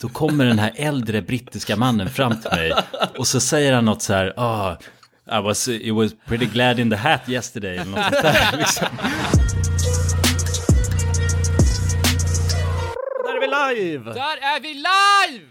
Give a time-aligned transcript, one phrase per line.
[0.00, 2.72] Då kommer den här äldre brittiska mannen fram till mig
[3.18, 4.76] och så säger han något så här, ah,
[5.38, 8.56] I was, it was pretty glad in the hat yesterday, eller något sånt där.
[8.58, 8.86] Liksom.
[13.24, 14.12] Där är vi live!
[14.12, 15.48] Där är vi live!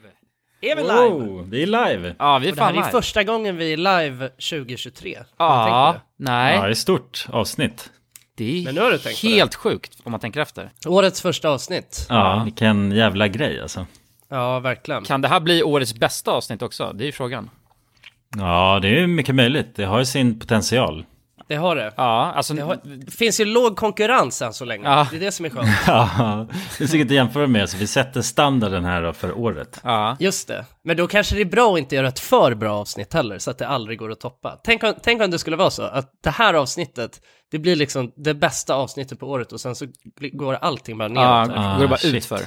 [0.61, 0.93] Är vi live?
[0.99, 2.15] Oh, vi är live!
[2.19, 2.91] Ja, vi är Och det här fan är live.
[2.91, 5.17] första gången vi är live 2023.
[5.37, 6.55] Har du Ja, tänkt nej.
[6.55, 7.89] Ja, det är ett stort avsnitt.
[8.37, 10.63] Det är Men nu har du tänkt på helt sjukt om man tänker efter.
[10.63, 10.89] på det?
[10.89, 12.05] Årets första avsnitt.
[12.09, 13.85] Ja, vilken jävla grej alltså.
[14.29, 15.03] Ja, verkligen.
[15.03, 16.91] Kan det här bli årets bästa avsnitt också?
[16.93, 17.49] Det är ju frågan.
[18.37, 19.75] Ja, det är mycket möjligt.
[19.75, 21.05] Det har ju sin potential.
[21.47, 21.93] Det har det.
[21.97, 22.53] Ja, alltså...
[22.53, 24.89] Det, har, det finns ju låg konkurrens än så länge.
[24.89, 25.07] Ja.
[25.11, 25.69] Det är det som är skönt.
[25.87, 26.47] Ja,
[26.79, 29.79] det inget att jämföra med, så vi sätter standarden här då för året.
[29.83, 30.17] Ja.
[30.19, 30.65] Just det.
[30.83, 33.51] Men då kanske det är bra att inte göra ett för bra avsnitt heller, så
[33.51, 34.59] att det aldrig går att toppa.
[34.63, 38.11] Tänk om, tänk om det skulle vara så, att det här avsnittet, det blir liksom
[38.15, 39.85] det bästa avsnittet på året och sen så
[40.33, 41.51] går allting bara neråt.
[41.55, 41.73] Ja, här.
[41.75, 42.15] går det bara Ah, shit.
[42.15, 42.39] utför.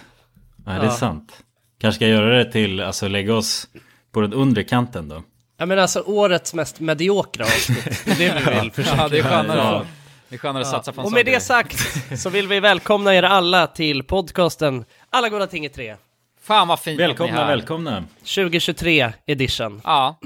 [0.67, 0.91] Ja, det är Ja.
[0.91, 1.33] sant.
[1.81, 3.69] Kanske ska göra det till, alltså lägga oss
[4.13, 5.23] på den undre kanten då.
[5.57, 9.19] Ja men alltså årets mest mediokra avsnitt, det är det vi vill försöka Ja, det
[9.19, 9.59] är skönare.
[9.59, 9.85] Ja.
[10.29, 11.41] Det är skönare att satsa på en Och med det grej.
[11.41, 11.77] sagt
[12.23, 15.97] så vill vi välkomna er alla till podcasten Alla goda ting i tre,
[16.43, 17.47] Fan vad fint att ni är Välkomna, här.
[17.49, 18.05] välkomna.
[18.21, 19.81] 2023 edition.
[19.85, 20.19] Ja,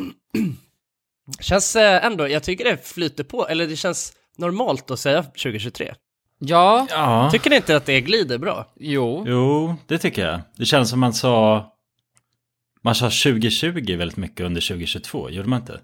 [1.41, 5.94] Känns eh, ändå, jag tycker det flyter på, eller det känns normalt att säga 2023.
[6.48, 8.67] Ja, Ja, Tycker ni inte att det glider bra?
[8.81, 9.25] jo.
[9.28, 10.41] jo, det tycker jag.
[10.56, 11.67] Det känns som man sa,
[12.83, 15.81] man sa 2020 väldigt mycket under 2022, gjorde man inte?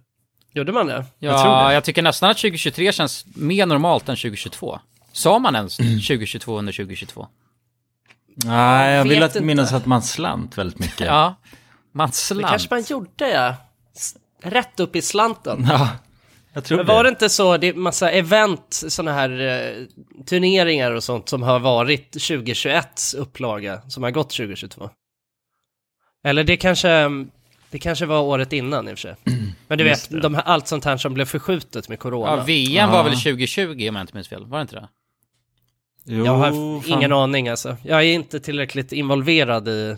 [0.53, 1.05] Gjorde man det?
[1.19, 1.75] Jag tror Ja, det.
[1.75, 4.79] jag tycker nästan att 2023 känns mer normalt än 2022.
[5.13, 7.27] Sa man ens 2022 under 2022?
[8.45, 9.47] Nej, jag vet vill att inte.
[9.47, 11.01] minnas att man slant väldigt mycket.
[11.07, 11.35] Ja.
[11.93, 12.47] Man Det slant.
[12.49, 13.55] kanske man gjorde ja.
[14.43, 15.67] Rätt upp i slanten.
[15.71, 15.89] Ja, jag
[16.53, 16.83] Men det.
[16.83, 19.87] var det inte så, det är massa event, sådana här eh,
[20.27, 24.91] turneringar och sånt som har varit 2021s upplaga, som har gått 2022?
[26.25, 27.09] Eller det kanske,
[27.71, 29.17] det kanske var året innan i och för sig.
[29.69, 30.21] Men du Just vet, det.
[30.21, 32.37] de här, allt sånt här som blev förskjutet med corona.
[32.37, 33.03] Ja, VM var Ja.
[33.03, 34.47] väl 2020 om jag inte minns fel?
[34.47, 34.89] Var det inte det?
[36.05, 36.99] Jo, jag har fan.
[36.99, 37.77] ingen aning alltså.
[37.85, 39.97] Jag är inte tillräckligt involverad i,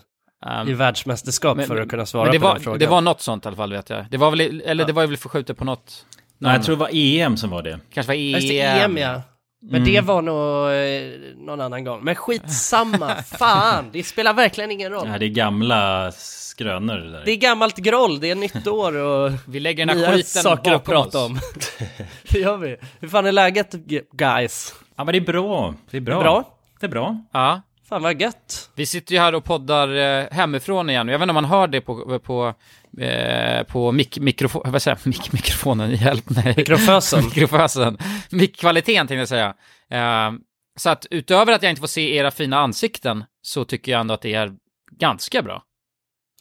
[0.61, 2.79] Um, i världsmästerskap men- för att kunna svara men det på var, den frågan.
[2.79, 4.07] Det var något sånt i alla fall vet jag.
[4.11, 6.07] Det var väl, eller det var väl förskjutet på något.
[6.43, 7.81] Nej, jag tror det var EM som var det.
[7.93, 8.35] Kanske var EM.
[8.35, 9.23] Just det, EM ja.
[9.65, 12.05] Men det var nog eh, någon annan gång.
[12.05, 15.09] Men skitsamma, fan, det spelar verkligen ingen roll.
[15.09, 17.23] Ja, det är gamla skrönor det där.
[17.25, 20.73] Det är gammalt groll, det är nytt år och Vi lägger den här skiten saker
[20.73, 21.39] att prata om.
[22.31, 22.77] det gör vi.
[23.01, 23.75] Hur fan är läget
[24.13, 24.75] guys?
[24.97, 25.75] Ja, men det är bra.
[25.91, 26.21] Det är bra.
[26.21, 26.45] Bra?
[26.81, 27.17] Det är bra.
[27.33, 27.63] Ja.
[27.89, 28.71] Fan vad gött.
[28.75, 31.09] Vi sitter ju här och poddar eh, hemifrån igen.
[31.09, 32.55] Jag vet inte om man hör det på, på,
[32.99, 34.99] eh, på mik mikrofon, vad säger?
[35.09, 36.55] Mik mikrofonen, hjälp, nej.
[36.57, 37.25] Mikrofösen.
[37.25, 37.99] Mikrofösen.
[38.31, 39.55] Mikkvaliteten tänkte jag säga.
[39.91, 40.33] Eh,
[40.77, 44.15] så att utöver att jag inte får se era fina ansikten så tycker jag ändå
[44.15, 44.53] att det är
[44.91, 45.63] ganska bra.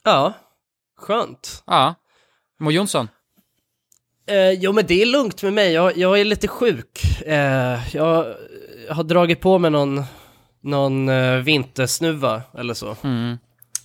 [0.03, 0.34] Ja,
[0.97, 1.63] skönt.
[1.67, 1.95] Ja.
[2.59, 3.07] Mo Jonsson.
[4.28, 7.22] Eh, jo men det är lugnt med mig, jag, jag är lite sjuk.
[7.25, 8.35] Eh, jag
[8.89, 10.03] har dragit på mig någon,
[10.62, 12.95] någon eh, vintersnuva eller så.
[13.03, 13.38] Mm.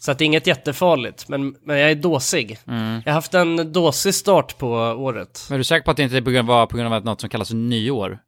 [0.07, 2.59] Så att det är inget jättefarligt, men, men jag är dåsig.
[2.67, 3.03] Mm.
[3.05, 5.47] Jag har haft en dåsig start på året.
[5.49, 7.31] Men är du säker på att det inte på var på grund av något som
[7.31, 8.19] kallas nyår?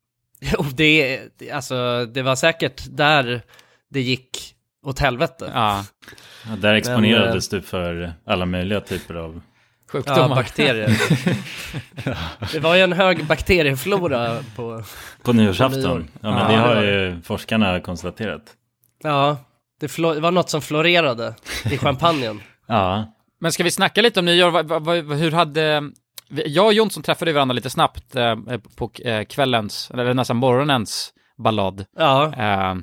[0.40, 1.20] Jo, det,
[1.52, 3.42] alltså, det var säkert där
[3.90, 4.54] det gick
[4.86, 5.50] åt helvete.
[5.54, 5.84] Ja.
[6.48, 9.34] Ja, där exponerades du för alla möjliga typer av...
[9.34, 10.28] Ja, Sjukdomar.
[10.28, 10.98] bakterier.
[12.52, 14.82] det var ju en hög bakterieflora på...
[15.22, 16.08] På nyårsafton.
[16.20, 18.42] Ja, men Ja, det det har ju forskarna konstaterat.
[19.02, 19.36] Ja,
[19.80, 21.34] det, det var något som florerade
[21.70, 22.40] i champagnen.
[22.66, 25.14] Ja, Men ska vi snacka lite om nyår?
[25.14, 25.90] Hur hade...
[26.28, 28.36] Jag och Jonsson träffade varandra lite snabbt eh,
[28.76, 31.84] på eh, kvällens, eller nästan morgonens ballad.
[31.96, 32.74] Ja, Eh,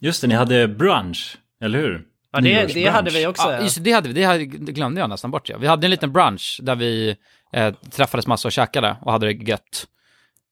[0.00, 2.04] just det, ni hade brunch, eller hur?
[2.32, 3.52] ja det, det hade vi också.
[3.52, 5.48] ja, just det, det hade vi, det hade, det glömde jag nästan bort.
[5.48, 5.58] Ja.
[5.58, 7.16] Vi hade en liten brunch där vi
[7.52, 9.86] eh, träffades massa och käkade och hade det gött.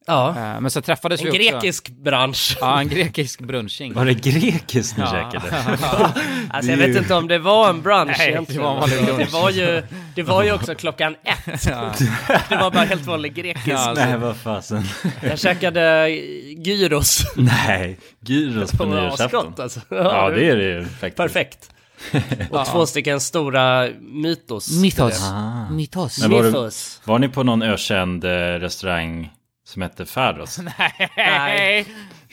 [0.07, 1.39] Ja, Eh, men så träffades en vi också...
[1.59, 2.57] grekisk bransch.
[2.61, 3.93] Ja, en grekisk brunching.
[3.95, 5.11] Var det grekiskt ni Ja.
[5.33, 5.57] käkade?
[6.51, 8.63] Alltså jag vet inte om det var en brunch Nej, egentligen.
[8.63, 9.83] det var en det, var ju,
[10.15, 11.67] det var ju också klockan ett.
[11.67, 11.93] Ja.
[12.49, 13.67] Det var bara helt vanlig grekisk.
[13.69, 14.83] Ja, Nej, vad fasen.
[15.23, 16.09] Jag käkade
[16.65, 19.55] gyros Nej, gyros på nyårsafton.
[19.59, 19.81] alltså.
[19.89, 21.17] Ja, det är det ju faktiskt.
[21.17, 21.71] Perfekt.
[22.51, 24.81] Och två stycken stora mytos.
[24.81, 25.23] Mythos.
[25.23, 25.69] Ah.
[25.71, 27.01] Men var, Mythos.
[27.05, 29.31] var ni på någon ökänd eh, restaurang
[29.71, 30.59] som hette Faros?
[31.17, 31.87] Nej,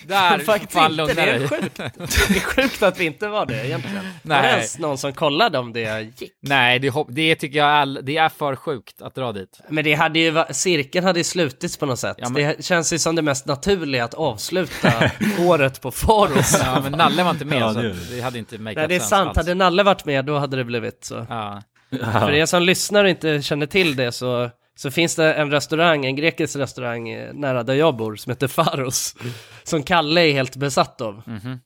[0.05, 1.75] Där, lugna det är sjukt.
[2.27, 4.03] Det är sjukt att vi inte var det egentligen.
[4.23, 4.51] Var det Nej.
[4.51, 6.31] ens någon som kollade om det gick?
[6.41, 9.59] Nej, det, det tycker jag är, det är för sjukt att dra dit.
[9.69, 12.15] Men det hade ju, cirkeln hade ju slutits på något sätt.
[12.19, 16.57] Ja, men- Det känns ju som det mest naturliga att avsluta året på Faros.
[16.63, 18.95] Ja, men Nalle var inte med Ja, så det- det hade inte makeat Nej, det
[18.95, 19.27] är sant.
[19.27, 19.37] alls.
[19.37, 21.25] Hade Nalle varit med, då hade det blivit så.
[21.29, 21.61] Ja.
[21.91, 26.05] För er som lyssnar och inte känner till det så, så finns det en restaurang,
[26.05, 29.15] en grekisk restaurang eh, nära där jag bor som heter Faros.
[29.63, 31.21] Som Kalle är helt besatt av.
[31.25, 31.59] Mhm.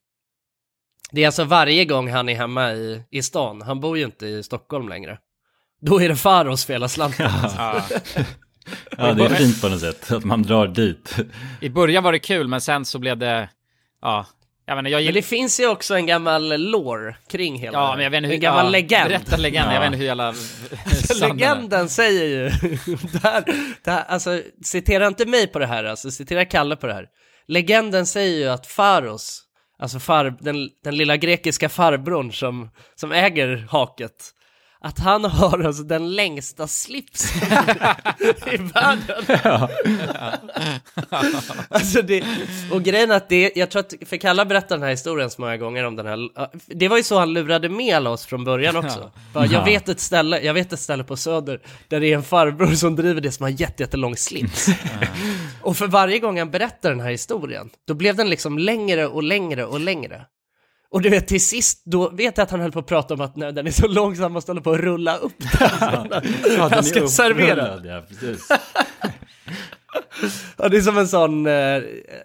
[1.12, 4.28] Det är alltså varje gång han är hemma i, i stan, han bor ju inte
[4.28, 5.18] i Stockholm längre.
[5.82, 7.32] Då är det Faros för hela slanten.
[7.58, 7.84] Ja.
[8.98, 11.16] Ja, det är fint på något sätt att man drar dit.
[11.62, 13.50] I början var det kul, men sen så blev det,
[14.02, 14.26] ja,
[14.72, 15.16] jag menar, jag Men gillar...
[15.16, 17.96] det finns ju också en gammal lore kring hela det Ja, här.
[17.96, 18.34] men jag vet inte hur...
[18.36, 19.10] En gammal ja, legend.
[19.10, 19.80] Berätta legend, jag Ja.
[19.80, 20.28] vet inte hur jävla...
[20.30, 21.28] är.
[21.34, 22.50] Legenden säger ju,
[23.22, 23.44] där,
[23.84, 27.06] där, alltså citera inte mig på det här, alltså citera Kalle på det här.
[27.48, 29.42] Legenden säger ju att Faros,
[29.80, 34.30] alltså far, den, den lilla grekiska farbrorn som, som äger haket,
[34.84, 37.42] att han har alltså den längsta slipsen
[38.52, 39.26] i världen.
[41.70, 42.24] alltså det,
[42.72, 45.42] och grejen är att det, jag tror att, för Kalle berättar den här historien så
[45.42, 46.18] många gånger om den här,
[46.76, 49.12] det var ju så han lurade med oss från början också.
[49.34, 49.64] Bara, jag Ja.
[49.66, 52.96] vet ett ställe, jag vet ett ställe på Söder där det är en farbror som
[52.96, 54.68] driver det som har jätte, jättelång slips.
[55.62, 59.24] och för varje gång han berättar den här historien, då blev den liksom längre och
[59.24, 60.26] längre och längre.
[60.92, 63.22] Och du vet till sist, då vet jag att han höll på att prata om
[63.22, 65.50] att när den är så lång så han måste hålla på att rulla upp den.
[65.60, 67.82] Ja, han den ska är servera.
[67.84, 68.48] Ja, precis.
[70.58, 71.82] Ja, det är som en sån eh,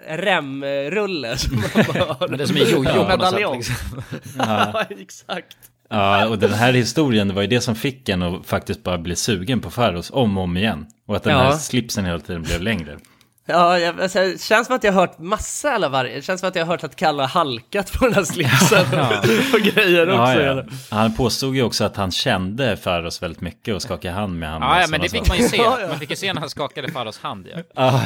[0.09, 1.65] remrulle som man
[1.95, 2.29] bara har.
[2.29, 3.19] Men det är som en jojo på något sätt.
[3.19, 3.57] Medaljong.
[3.57, 4.03] Liksom.
[4.39, 5.57] Ja, exakt.
[5.91, 8.99] Ja, och den här historien, det var ju det som fick en att faktiskt bara
[8.99, 10.87] bli sugen på Faros om och om igen.
[11.09, 11.39] Och att den Ja.
[11.43, 12.99] här slipsen hela tiden blev längre.
[13.49, 16.15] Ja, jag, alltså, det känns som att jag har hört massa alla varje.
[16.17, 18.87] Det känns som att jag har hört att Kalle har halkat på den här slipsen
[19.55, 20.43] och grejer också.
[20.43, 20.63] Ja, ja.
[20.91, 24.69] Han påstod ju också att han kände Faros väldigt mycket och skakade hand med honom.
[24.69, 25.57] Ja, ja, men det fick man ju se.
[25.67, 25.89] Ja, ja.
[25.89, 27.49] Man fick ju se när han skakade Faros hand.
[27.75, 28.03] Ja.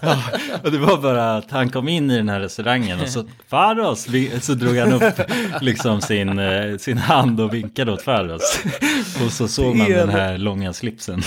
[0.00, 0.22] ja,
[0.62, 4.06] och det var bara att han kom in i den här restaurangen och så Faros,
[4.40, 5.20] så drog han upp
[5.60, 8.62] liksom sin, eh, sin hand och vinkade åt Faros.
[9.26, 11.22] Och så såg man den här långa slipsen.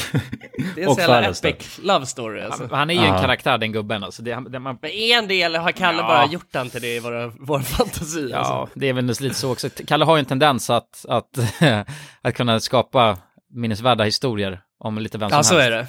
[0.76, 2.68] Det är en Och så jävla epic love story alltså.
[2.72, 3.23] Han är ju en Ja.
[3.24, 4.22] Karaktär den gubben alltså.
[4.22, 6.08] Det, det, man, Men en del har Kalle Ja.
[6.08, 8.30] bara gjort han till det i våra, vår fantasi.
[8.32, 8.80] ja, Alltså.
[8.80, 9.70] det är väl lite så också.
[9.88, 11.38] Kalle har ju en tendens att, att,
[12.22, 13.18] att kunna skapa
[13.54, 15.68] minnesvärda historier om lite vem som ja, så helst.
[15.68, 15.88] är det.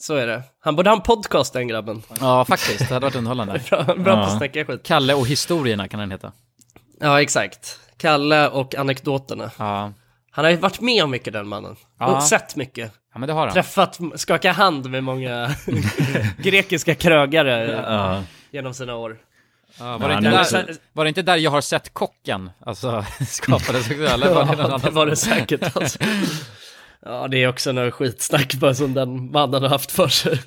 [0.00, 0.42] Så är det.
[0.60, 2.02] Han borde ha en podcast den grabben.
[2.20, 2.78] Ja, faktiskt.
[2.78, 3.60] Det hade varit underhållande.
[3.70, 4.38] Bra, bra på att Ja.
[4.38, 4.82] snacka skit.
[4.84, 6.32] Kalle och historierna kan den heta.
[7.00, 7.80] Ja, exakt.
[7.96, 9.50] Kalle och anekdoterna.
[9.58, 9.92] Ja,
[10.30, 11.76] Han har ju varit med om mycket den mannen.
[11.98, 12.06] Ja.
[12.06, 12.92] Och sett mycket.
[13.12, 13.54] Ja men det har han.
[13.54, 15.54] Träffat, skakat hand med många
[16.38, 19.16] grekiska krögare Ja, genom sina år.
[19.78, 22.50] Ja, var, Ja, det är där, också- var det inte där jag har sett kocken?
[22.60, 25.98] Alltså, skapade sig eller var det någon Ja, det var det säkert alltså.
[27.04, 30.42] Ja, det är också något skitsnack bara som den mannen har haft för sig.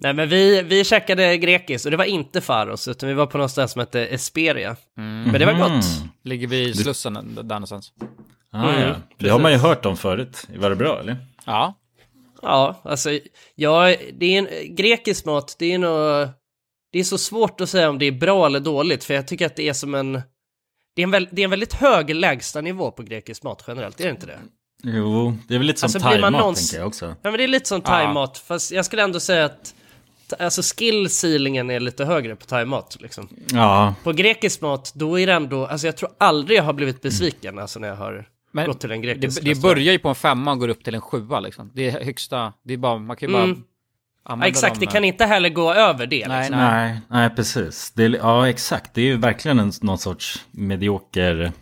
[0.00, 3.38] Nej men vi, vi käkade grekiskt och det var inte Faros utan vi var på
[3.38, 4.76] någonstans som hette Esperia.
[4.94, 5.68] Men det var gott.
[5.68, 6.08] Mm.
[6.24, 7.92] Ligger vi i Slussen där någonstans?
[8.52, 8.94] Ah, Mm, ja.
[9.18, 10.46] Det har man ju hört om förut.
[10.56, 11.16] Var det bra eller?
[11.44, 11.74] Ja.
[12.42, 13.10] Ja, alltså,
[13.54, 16.28] ja, det är en grekisk mat, det är nog,
[16.92, 19.46] det är så svårt att säga om det är bra eller dåligt, för jag tycker
[19.46, 20.12] att det är som en,
[20.96, 24.04] det är en, väl, det är en väldigt hög lägstanivå på grekisk mat generellt, är
[24.04, 24.38] det inte det?
[24.82, 27.06] Jo, det är väl lite som Alltså, blir man thaimat någons- tänker jag också.
[27.06, 27.90] Ja, men det är lite som Ja.
[27.90, 29.74] thaimat, fast jag skulle ändå säga att
[30.38, 33.28] Alltså skill ceilingen är lite högre på thaimat liksom.
[33.52, 37.02] Ja, På grekisk mat, då är det ändå, alltså jag tror aldrig jag har blivit
[37.02, 40.08] besviken alltså när jag har Men gått till en grekisk det, det börjar ju på
[40.08, 41.70] en femma och går upp till en sjua liksom.
[41.74, 43.62] Det är högsta, det är bara, man kan ju bara Mm.
[44.24, 46.56] använda Ja, exakt, det kan inte heller gå över det Nej, liksom.
[46.58, 47.92] nej, nej precis.
[47.96, 48.94] Det är, ja, exakt.
[48.94, 51.52] Det är ju verkligen en, någon sorts medioker...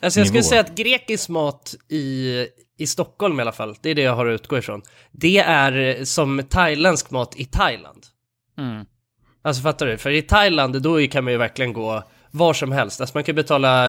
[0.00, 0.48] Alltså jag skulle nivå.
[0.48, 2.46] säga att grekisk mat i,
[2.78, 4.82] i Stockholm i alla fall, det är det jag har att utgå ifrån.
[5.12, 8.06] Det är som thailändsk mat i Thailand.
[8.58, 8.84] Mm.
[9.42, 9.98] Alltså fattar du?
[9.98, 13.00] För i Thailand, då kan man ju verkligen gå var som helst.
[13.00, 13.88] Alltså man kan betala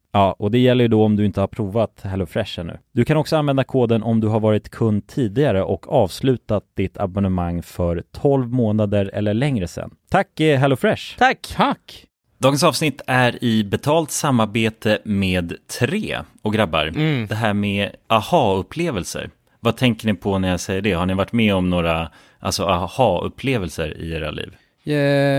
[0.13, 2.77] Ja, och det gäller ju då om du inte har provat HelloFresh ännu.
[2.91, 7.63] Du kan också använda koden om du har varit kund tidigare och avslutat ditt abonnemang
[7.63, 9.91] för 12 månader eller längre sedan.
[10.09, 11.17] Tack eh, HelloFresh!
[11.17, 11.53] Tack!
[11.55, 12.05] Tack!
[12.37, 16.17] Dagens avsnitt är i betalt samarbete med Tre.
[16.41, 17.27] Och grabbar, Mm.
[17.27, 19.29] det här med aha-upplevelser.
[19.59, 20.91] Vad tänker ni på när jag säger det?
[20.93, 24.55] Har ni varit med om några alltså, aha-upplevelser i era liv?
[24.85, 24.93] Eh,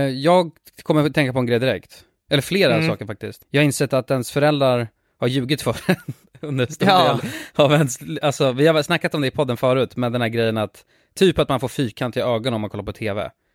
[0.09, 0.51] Jag
[0.83, 2.03] kommer att tänka på en grej direkt.
[2.33, 2.87] Eller flera Mm.
[2.87, 3.45] saker faktiskt.
[3.49, 4.87] Jag har insett att ens föräldrar
[5.19, 5.95] har ljugit för en
[6.41, 7.19] under stor Ja.
[7.21, 10.29] del av ens, alltså vi har snackat om det i podden förut, men den här
[10.29, 10.85] grejen att,
[11.15, 13.31] typ att man får fyrkantiga ögon om man kollar på TV.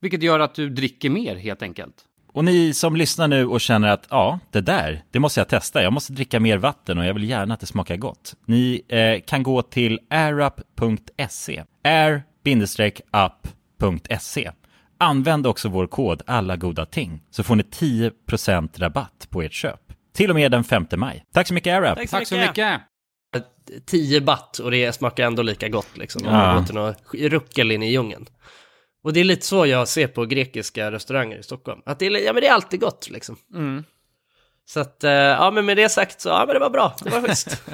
[0.00, 1.94] Vilket gör att du dricker mer helt enkelt.
[2.32, 5.82] Och ni som lyssnar nu och känner att ja, det där, det måste jag testa.
[5.82, 8.34] Jag måste dricka mer vatten och jag vill gärna att det smakar gott.
[8.46, 11.64] Ni eh, kan gå till airup.se.
[13.12, 14.50] air-up.se.
[14.98, 19.80] Använd också vår kod alla goda ting så får ni 10% rabatt på ert köp.
[20.14, 21.24] Till och med den 5 maj.
[21.32, 22.10] Tack så mycket AirUp!
[22.10, 22.80] Tack så mycket.
[23.86, 26.26] 10 baht och det smakar ändå lika gott liksom.
[26.26, 26.46] Om Ja.
[26.46, 26.94] man går till någon
[27.30, 28.26] ruckel in i djungeln.
[29.02, 31.80] Och det är lite så jag ser på grekiska restauranger i Stockholm.
[31.86, 33.36] Att det är, ja, men det är alltid gott liksom.
[33.54, 33.84] Mm.
[34.68, 37.10] Så att, eh, ja men med det sagt så, ja men det var bra, det
[37.10, 37.62] var schysst.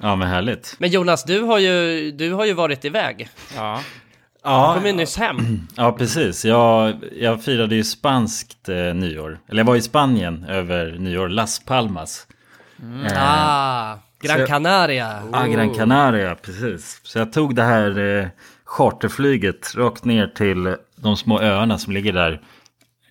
[0.00, 0.76] Ja, men härligt.
[0.78, 3.28] men Jonas, du har ju, du har ju varit iväg.
[3.56, 3.80] Ja.
[4.42, 5.60] Ja, kom ju nyss hem.
[5.76, 6.44] Ja, precis.
[6.44, 9.38] Jag, jag firade ju spanskt eh, nyår.
[9.48, 12.26] Eller jag var i Spanien över nyår, Las Palmas.
[13.06, 15.22] Eh, Ah, Gran Canaria.
[15.32, 17.00] Ja, Gran Canaria, precis.
[17.02, 18.26] Så jag tog det här eh,
[18.68, 22.40] charterflyget rakt ner till de små öarna som ligger där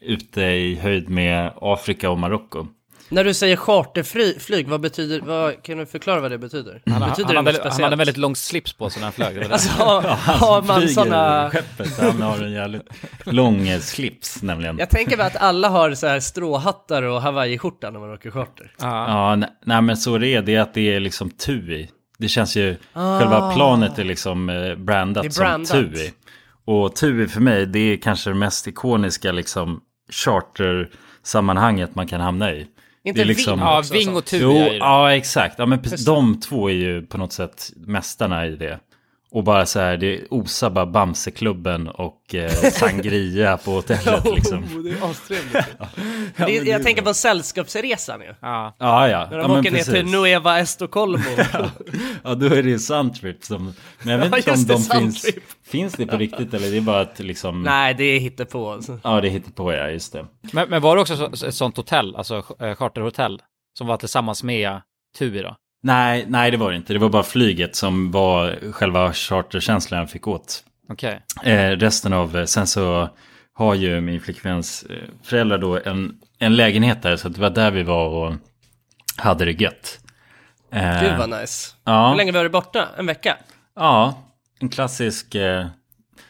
[0.02, 2.68] ute i höjd med Afrika och Marocko.
[3.10, 6.82] När du säger charterflyg, vad betyder, vad, kan du förklara vad det betyder?
[6.86, 9.52] Han, betyder han, det hade, han hade väldigt lång slips på sig när han flög.
[9.52, 11.50] Alltså, har, har man sådana...
[11.50, 12.82] Skeppet, han har en jävligt
[13.26, 14.78] lång eh, slips nämligen.
[14.78, 18.72] Jag tänker mig att alla har så här stråhattar och hawaiiskjorta när man åker charter.
[18.80, 18.86] Ja.
[18.88, 21.90] Ja, ne- nej men så det är, det är att det är liksom TUI.
[22.20, 25.26] Det känns ju, själva planet är liksom eh, brandat, Ah.
[25.26, 25.68] Är brandat.
[25.68, 26.12] som TUI.
[26.66, 29.82] Och TUI för mig, det är kanske det mest ikoniska liksom
[30.12, 32.68] chartersammanhanget man kan hamna i.
[33.04, 35.56] Inte det är liksom- Ving Ja, Ving och Tui Jo, ja exakt.
[35.60, 38.80] Ja, men de två är ju på något sätt mästarna i det.
[39.32, 44.84] Och bara så här, det osar bara Bamseklubben och eh, sangria på hotellet liksom.
[44.84, 45.68] det är astrevligt.
[46.38, 48.34] det, jag tänker på Sällskapsresan ju.
[48.42, 48.76] Ja.
[48.80, 49.28] Ja, ja.
[49.32, 50.06] När ja, de men åker ner till.
[50.06, 51.24] Nueva Estocolmo.
[52.24, 53.74] Ja, då är det ju Suntrip som...
[54.04, 55.26] Men jag vet Ja, inte om de finns...
[55.64, 57.64] Finns det på riktigt eller det är bara att liksom...
[57.64, 58.72] Nej, det är hittepå.
[58.72, 59.00] alltså.
[59.04, 60.26] Ja, det hittar på ja, just det.
[60.54, 63.42] Men, men var det också så, ett sånt hotell, alltså eh, charterhotell,
[63.78, 64.82] som var tillsammans med
[65.18, 65.56] TUI då?
[65.84, 66.94] Nej, nej det var det inte.
[66.94, 70.64] Det var bara flyget som var själva charterkänslan jag fick åt.
[70.90, 71.22] Okej.
[71.44, 72.46] Eh, resten av...
[72.46, 73.10] Sen så
[73.54, 77.16] har ju min flickväns eh, föräldrar då en, en lägenhet där.
[77.16, 78.34] Så att det var där vi var och
[79.18, 80.00] hade det gött.
[80.72, 81.76] Eh, Gud vad nice.
[81.84, 82.10] ja.
[82.10, 82.88] Hur länge var du borta?
[82.98, 83.38] En vecka?
[83.76, 84.24] Ja,
[84.60, 85.66] en klassisk eh,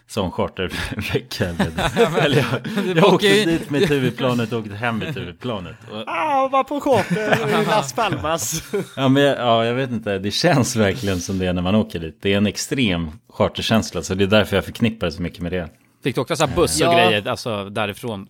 [0.08, 1.46] sån chartervecka.
[2.24, 5.76] Eller jag, jag åkte dit med huvudplanet och åkte hem med huvudplanet.
[5.92, 8.64] Och, Ah, var på charter i Las Palmas.
[8.96, 12.00] ja, men, jag- ja, jag vet inte, det känns verkligen som det när man åker
[12.00, 12.18] dit.
[12.22, 15.52] Det är en extrem charterkänsla, så det är därför jag förknippar det så mycket med
[15.52, 15.70] det.
[16.04, 16.94] Fick du åka så här buss och Ja.
[16.94, 18.28] grejer, alltså därifrån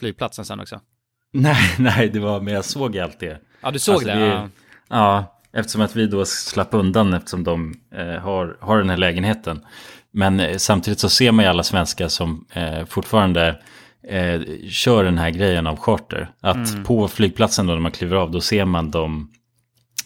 [0.00, 0.80] flygplatsen sen också?
[1.32, 3.38] Nej, nej, det var, men jag såg allt det.
[3.60, 4.14] Ja, du såg Alltså, det?
[4.14, 4.48] det- Ja.
[4.88, 9.60] Ja, eftersom att vi då slapp undan eftersom de eh, har, har den här lägenheten.
[10.12, 13.60] Men eh, samtidigt så ser man ju alla svenskar som eh, fortfarande
[14.08, 16.30] eh, kör den här grejen av charter.
[16.40, 19.30] Att på flygplatsen då när man kliver av, då ser man de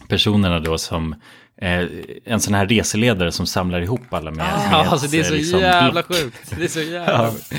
[0.07, 1.15] personerna då som
[1.61, 1.83] eh,
[2.25, 5.33] en sån här reseledare som samlar ihop alla med, med Ja, alltså det är så
[5.33, 6.05] liksom, jävla block.
[6.07, 6.53] sjukt.
[6.57, 7.53] Det är så jävla sjukt.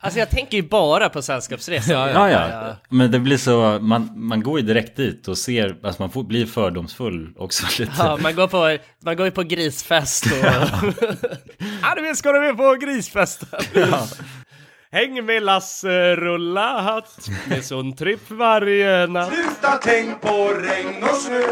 [0.00, 1.94] Alltså jag tänker ju bara på Sällskapsresan.
[1.94, 2.76] Ja, Ja, ja.
[2.88, 6.22] Men det blir så, man, man går ju direkt dit och ser, alltså man får
[6.24, 7.92] bli fördomsfull också lite.
[7.98, 10.38] Ja, man går på, man går ju på grisfest och...
[11.82, 13.48] ja, du vet, ska du med på grisfesten?
[14.94, 19.32] Häng med Lasse, rulla hatt med sån tripp varje natt.
[19.34, 21.42] Sluta tänk på regn och snö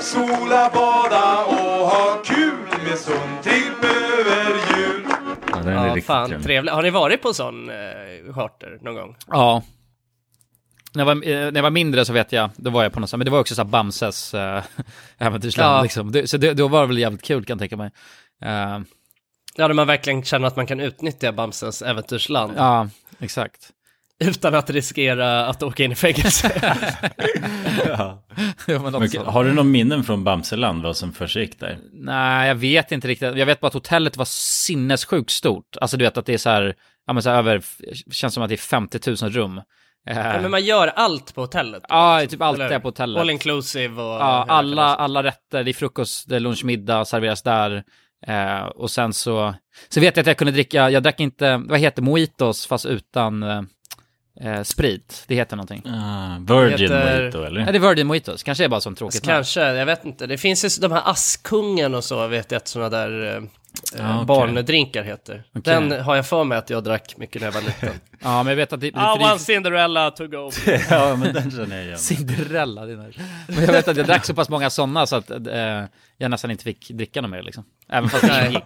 [0.00, 2.56] Sola, bada och ha kul
[2.88, 5.02] med sån tripp över jul
[5.52, 6.42] Ja, den är Ja, riktigt fan grym.
[6.42, 6.74] trevligt.
[6.74, 9.16] Har ni varit på sån eh, charter någon gång?
[9.30, 9.62] Ja.
[10.94, 13.00] När jag, var, eh, när jag var mindre så vet jag, då var jag på
[13.00, 14.62] något sånt, men det var också så här Bamses äh,
[15.18, 15.82] äventyrsland Ja.
[15.82, 16.12] liksom.
[16.12, 17.90] Det, så det, då var det väl jävligt kul kan jag tänka mig.
[18.44, 18.78] Eh,
[19.56, 22.52] Ja, där man verkligen känner att man kan utnyttja Bamses äventyrsland.
[22.56, 22.88] ja,
[23.18, 23.70] exakt.
[24.24, 26.74] Utan att riskera att åka in i fängelse.
[27.86, 28.22] Ja.
[28.66, 31.78] Ja, har du någon minnen från Bamseland vad som försiggick där?
[31.92, 33.36] Nej, jag vet inte riktigt.
[33.36, 35.76] Jag vet bara att hotellet var sinnessjukt stort.
[35.80, 36.74] Alltså du vet att det är så här,
[37.06, 37.62] ja men så här över,
[38.12, 39.58] känns som att det är 50 000 rum.
[40.08, 41.82] Eh, ja, men man gör allt på hotellet.
[41.82, 43.20] då, Ja, liksom, typ allt eller är på hotellet.
[43.20, 44.20] All inclusive och...
[44.20, 47.84] Ja, alla, alla rätter, det är frukost, det är lunch, middag, serveras där.
[48.26, 49.54] Eh, och sen så,
[49.88, 53.42] så vet jag att jag kunde dricka, jag drack inte, vad heter mojitos fast utan
[53.42, 53.62] eh,
[54.40, 55.24] eh, sprit.
[55.26, 55.82] Det heter någonting.
[55.86, 57.60] Ah, Virgin Heter- Mojito eller?
[57.60, 59.36] Ja, det är Virgin mojitos, kanske är bara sånt tråkigt namn.
[59.36, 60.26] Kanske, jag vet inte.
[60.26, 63.42] Det finns ju de här Askungen och så, vet jag att sådana där
[63.94, 64.26] eh, Ja, okej.
[64.26, 65.42] barndrinkar heter.
[65.48, 65.62] Okej.
[65.62, 67.88] Den har jag för mig att jag drack mycket när jag var liten.
[68.22, 70.50] Ja, men jag vet att det, det, I det want Cinderella to go.
[70.90, 71.98] ja, men den känner jag igen.
[71.98, 73.20] Cinderella, det är nice.
[73.48, 75.84] Men jag vet att jag drack så pass många sådana så att eh,
[76.16, 77.64] jag nästan inte fick dricka något mer liksom.
[77.88, 78.64] Även fast det ingick.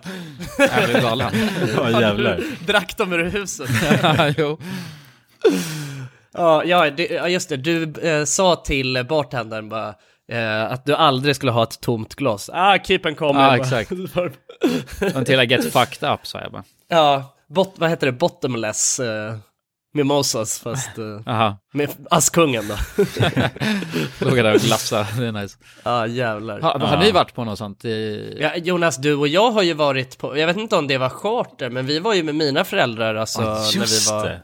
[0.58, 1.30] Jag blev galen.
[1.76, 2.40] Ja, jävlar.
[2.66, 3.70] Drack dem ur huset.
[4.02, 4.58] Ja, jo.
[6.32, 7.56] Ja, ja, det, ja, just det.
[7.56, 9.94] Du eh, sa till bartendern bara
[10.30, 12.50] eh, att du aldrig skulle ha ett tomt glas.
[12.52, 13.16] Ah, keep and.
[13.20, 13.56] Ja, bara.
[13.56, 13.92] exakt.
[15.14, 16.64] Until I get fucked up, sa jag bara.
[16.88, 18.12] ja, bot, vad heter det?
[18.12, 19.36] Bottomless eh,
[19.94, 20.90] mimosas, fast
[21.26, 22.76] Aha, med Askungen då.
[24.26, 25.58] låg jag där och glassade, det är nice.
[25.82, 26.60] Ja, jävlar.
[26.60, 27.84] Ha, har ni varit på något sånt?
[27.84, 28.36] I...
[28.40, 31.08] Ja, Jonas, du och jag har ju varit på, jag vet inte om det var
[31.08, 34.24] charter, men vi var ju med mina föräldrar alltså Ja, när vi just var...
[34.24, 34.40] det.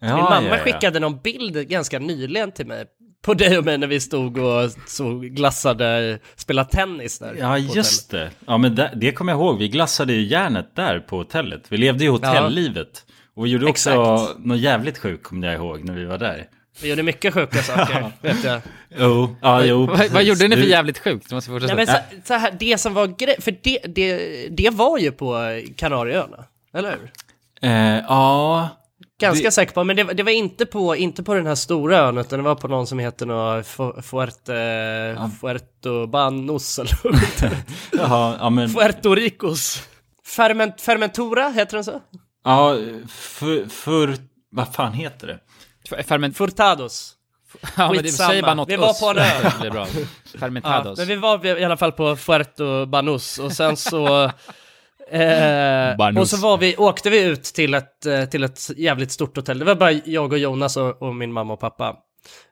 [0.00, 0.62] Min Ja, mamma ja, ja.
[0.64, 2.84] skickade någon bild ganska nyligen till mig
[3.26, 7.36] på dig och mig när vi stod och så glassade, spelade tennis där.
[7.38, 8.30] Ja, just det.
[8.46, 9.58] Ja, men det, det kommer jag ihåg.
[9.58, 11.62] Vi glassade ju järnet där på hotellet.
[11.68, 13.04] Vi levde ju hotelllivet.
[13.34, 14.38] Och vi gjorde också Exakt.
[14.38, 16.46] något jävligt sjukt, kommer jag ihåg, när vi var där.
[16.82, 18.60] Vi gjorde mycket sjuka saker, vet jag.
[18.98, 19.86] Jo, ja, jo.
[19.86, 21.32] Vad, vad gjorde ni för jävligt sjukt?
[21.32, 21.74] Måste fortsätta.
[21.74, 25.12] Nej, men så, så här, det som var grej, för det, det, det var ju
[25.12, 27.10] på Kanarieöarna, eller hur?
[27.70, 28.68] Eh, ja,
[29.20, 31.54] Ganska Det- säker på, men det, var- det var inte på, inte på den här
[31.54, 36.98] stora ön, utan det var på någon som heter något Fu- Fuerte, Fuerto Banos eller
[37.92, 38.74] jaha, ja men...
[38.74, 39.82] Puerto Ricos.
[40.26, 42.00] Ferment, fermentora, heter den så?
[42.44, 42.76] Ja,
[43.08, 44.16] för, för...
[44.50, 46.02] Vad fan heter det?
[46.04, 46.36] Ferment...
[46.36, 47.12] Furtados.
[47.76, 49.00] Ja, men det säger bara något Vi var oss.
[49.00, 49.22] på en ö.
[49.42, 49.86] Det blir bra.
[50.32, 50.98] Ja, Fermentados.
[50.98, 54.30] men vi var i alla fall på Puerto Banus och sen så...
[55.10, 59.36] Eh, och så var vi, åkte vi ut till ett, eh, till ett jävligt stort
[59.36, 59.58] hotell.
[59.58, 61.96] Det var bara jag och Jonas och, och min mamma och pappa.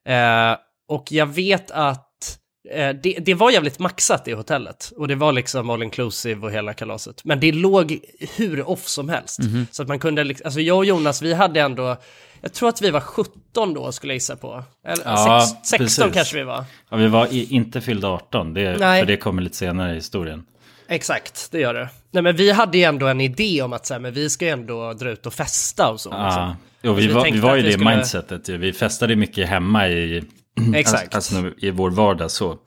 [0.09, 0.57] Eh,
[0.89, 2.39] och jag vet att
[2.71, 4.93] eh, det, det var jävligt maxat i hotellet.
[4.97, 7.25] Och det var liksom all inclusive och hela kalaset.
[7.25, 7.99] Men det låg
[8.37, 9.39] hur off som helst.
[9.39, 9.67] Mhm.
[9.71, 11.97] Så att man kunde, liksom- alltså jag och Jonas, vi hade ändå,
[12.41, 14.65] jag tror att vi var 17 då skulle jag gissa på.
[14.87, 16.15] Eller Ja, sex, 16 precis.
[16.15, 16.65] kanske vi var.
[16.91, 19.01] Ja, vi var i, inte fyllda 18, det, Nej.
[19.03, 20.47] för det kommer lite senare i historien.
[20.89, 21.89] Exakt, det gör det.
[22.11, 24.45] Nej men vi hade ju ändå en idé om att så här, men vi ska
[24.45, 26.09] ju ändå dra ut och festa och så.
[26.13, 26.57] Ja, liksom.
[26.83, 28.49] jo, vi, vi var, vi var ju det skulle- mindsetet.
[28.49, 28.57] ju.
[28.57, 30.25] Vi festade mycket hemma i,
[30.75, 31.15] Exakt.
[31.15, 32.59] alltså, i vår vardag så.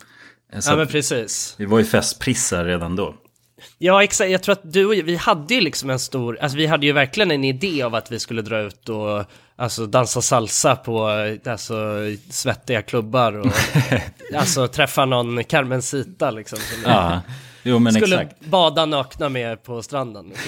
[0.59, 1.55] så ja men precis.
[1.57, 3.15] vi var ju festprissar redan då.
[3.77, 6.65] Ja exakt, jag tror att du och vi hade ju liksom en stor, alltså vi
[6.65, 9.23] hade ju verkligen en idé av att vi skulle dra ut och
[9.55, 11.07] alltså dansa salsa på
[11.45, 11.75] alltså
[12.29, 13.51] svettiga klubbar och
[14.35, 16.59] alltså träffa någon Carmencita liksom.
[16.59, 17.21] Som Ja,
[17.67, 18.45] jo men skulle exakt.
[18.45, 20.33] bada nakna med på stranden.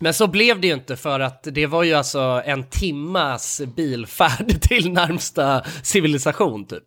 [0.00, 4.60] Men så blev det ju inte för att det var ju alltså en timmas bilfärd
[4.60, 6.82] till närmsta civilisation typ.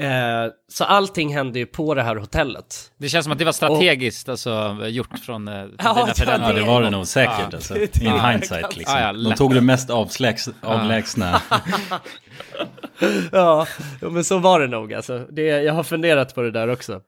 [0.00, 0.08] Eh,
[0.72, 2.90] så allting hände ju på det här hotellet.
[2.98, 6.48] Det känns som att det var strategiskt alltså, gjort från eh, Ja, dina ja, föräldrar.
[6.48, 7.56] Ja, det var det nog säkert Ja.
[7.56, 7.74] alltså.
[7.74, 8.96] Det- In det- hindsight liksom.
[8.98, 11.42] Ja, ja, De tog det mest avslägs, avlägsna.
[13.32, 13.66] ja,
[14.00, 15.18] men så var det nog alltså.
[15.30, 17.00] Det, jag har funderat på det där också.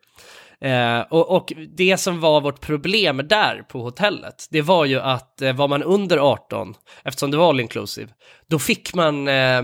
[0.64, 5.42] Eh, och, och det som var vårt problem där på hotellet, det var ju att
[5.42, 8.08] eh, var man under 18, eftersom det var all inclusive,
[8.48, 9.62] då fick man eh,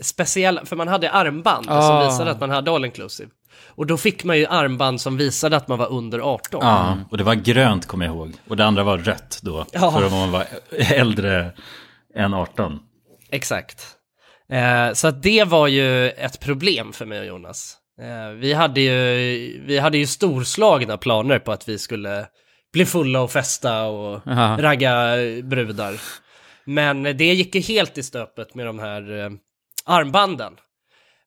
[0.00, 2.04] speciella, för man hade armband som Ah.
[2.04, 3.30] visade att man hade all inclusive.
[3.66, 6.60] Och då fick man ju armband som visade att man var under 18.
[6.62, 8.32] Ja, och det var grönt kommer jag ihåg.
[8.48, 9.66] Och det andra var rött då.
[9.72, 9.92] Ja.
[9.92, 11.50] För om man var äldre
[12.14, 12.78] än 18.
[13.30, 13.86] Exakt.
[14.52, 17.76] Eh, så att det var ju ett problem för mig och Jonas.
[18.00, 22.26] Eh, vi, hade ju, vi hade ju storslagna planer på att vi skulle
[22.72, 24.56] bli fulla och festa och Aha.
[24.62, 26.00] ragga brudar.
[26.64, 29.30] Men det gick ju helt i stöpet med de här eh,
[29.84, 30.52] armbanden.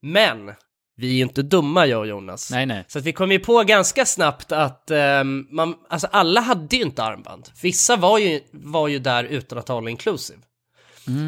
[0.01, 0.51] Men
[0.97, 2.51] vi är ju inte dumma jag och Jonas.
[2.51, 2.85] Nej, nej.
[2.87, 6.81] Så att vi kom ju på ganska snabbt att ehm, man, alltså alla hade ju
[6.81, 7.49] inte armband.
[7.61, 10.39] Vissa var ju, var ju där utan att ha all inclusive.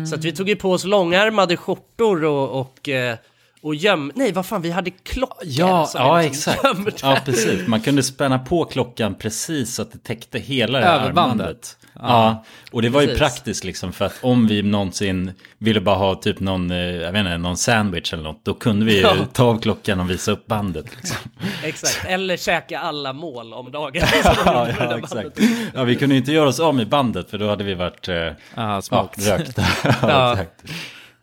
[0.10, 3.18] Så att vi tog ju på oss långärmade skjortor och, och, eh,
[3.64, 4.12] och göm...
[4.16, 6.64] Nej, vad fan, vi hade klockor Ja, som ja liksom exakt.
[6.76, 6.92] gömde.
[7.02, 7.68] Ja, precis.
[7.68, 11.78] Man kunde spänna på klockan precis så att det täckte hela det armbandet.
[12.00, 13.20] Ja, och det var ju Precis.
[13.20, 17.20] praktiskt liksom för att om vi någonsin ville bara ha typ någon, eh, jag vet
[17.20, 19.16] inte, någon sandwich eller något, då kunde vi ju Ja.
[19.34, 20.86] ta av klockan och visa upp bandet.
[20.96, 21.18] Liksom.
[21.64, 24.04] Exakt, eller käka alla mål om dagen.
[24.46, 25.40] Ja, ja, exakt.
[25.74, 28.08] Ja, vi kunde ju inte göra oss av med bandet för då hade vi varit
[28.08, 29.16] eh, Ja, ja, smart.
[29.20, 29.62] rökta.
[29.84, 29.94] Ja.
[30.02, 30.64] ja, exakt.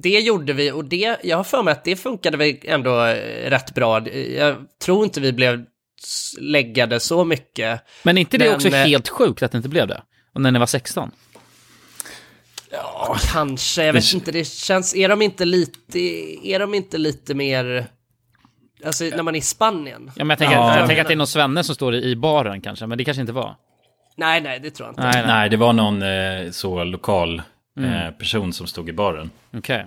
[0.02, 3.50] Det gjorde vi och det, jag har för mig att det funkade väl ändå eh,
[3.50, 4.08] rätt bra.
[4.08, 5.64] Jag tror inte vi blev
[6.38, 7.80] läggade så mycket.
[8.02, 10.02] Men är inte det Men, också eh, helt sjukt att det inte blev det?
[10.34, 11.10] Och när ni var 16?
[12.72, 15.98] Ja, kanske, jag vet Det- inte, det känns, är de inte lite,
[16.48, 17.86] är de inte lite mer,
[18.86, 20.10] alltså när man är i Spanien?
[20.16, 20.78] Ja, men jag tänker, Ja.
[20.78, 23.04] jag tänker att det är någon svenne som står i i baren kanske, men det
[23.04, 23.56] kanske inte var.
[24.16, 25.02] Nej, nej, det tror jag inte.
[25.02, 25.26] Nej, nej.
[25.26, 27.42] Nej, det var någon eh, så lokal
[27.80, 29.30] eh, person som stod i baren.
[29.56, 29.86] Okej.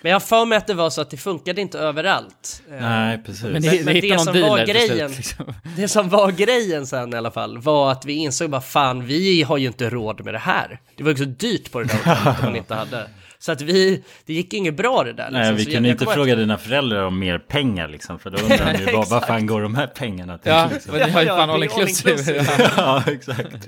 [0.00, 2.62] Men jag har för mig att det var så att det funkade inte överallt.
[2.70, 3.42] Eh, Nej, precis.
[3.42, 5.54] Men, Men- ni, men det som var grejen- slut, liksom.
[5.76, 9.42] Det som var grejen sen i alla fall var att vi insåg bara fan, vi
[9.42, 10.80] har ju inte råd med det här.
[10.96, 13.08] Det var ju så dyrt på det där hotellet om man inte hade.
[13.38, 15.24] Så att vi, det gick inget bra det där.
[15.30, 15.40] Liksom.
[15.40, 18.18] Nej, vi Så jag- kunde jag inte kommer fråga dina föräldrar om mer pengar liksom,
[18.18, 20.52] för då undrar de ju vad, fan går de här pengarna till?
[20.52, 20.92] Ja, liksom.
[20.98, 22.46] det var ju Ja, fan det all inclusive.
[22.76, 23.66] ja, exakt.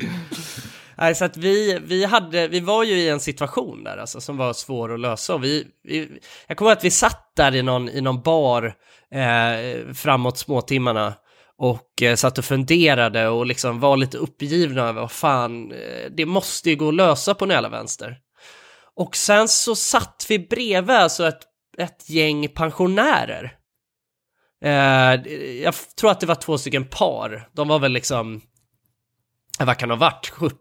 [0.97, 4.37] Nej, så att vi, vi, hade, vi var ju i en situation där alltså, som
[4.37, 5.35] var svår att lösa.
[5.35, 6.09] Och vi, vi,
[6.47, 8.75] jag kommer ihåg att vi satt där i någon, i någon bar
[9.11, 11.15] eh, framåt småtimmarna
[11.59, 16.27] och eh, satt och funderade och liksom var lite uppgivna över vad fan, eh, det
[16.27, 18.19] måste ju gå att lösa på en jävla vänster.
[18.97, 21.41] Och sen så satt vi bredvid alltså ett,
[21.79, 23.53] ett gäng pensionärer.
[24.65, 27.49] Eh, jag tror att det var två stycken par.
[27.53, 28.41] De var väl liksom,
[29.59, 30.57] vad kan ha varit, 70?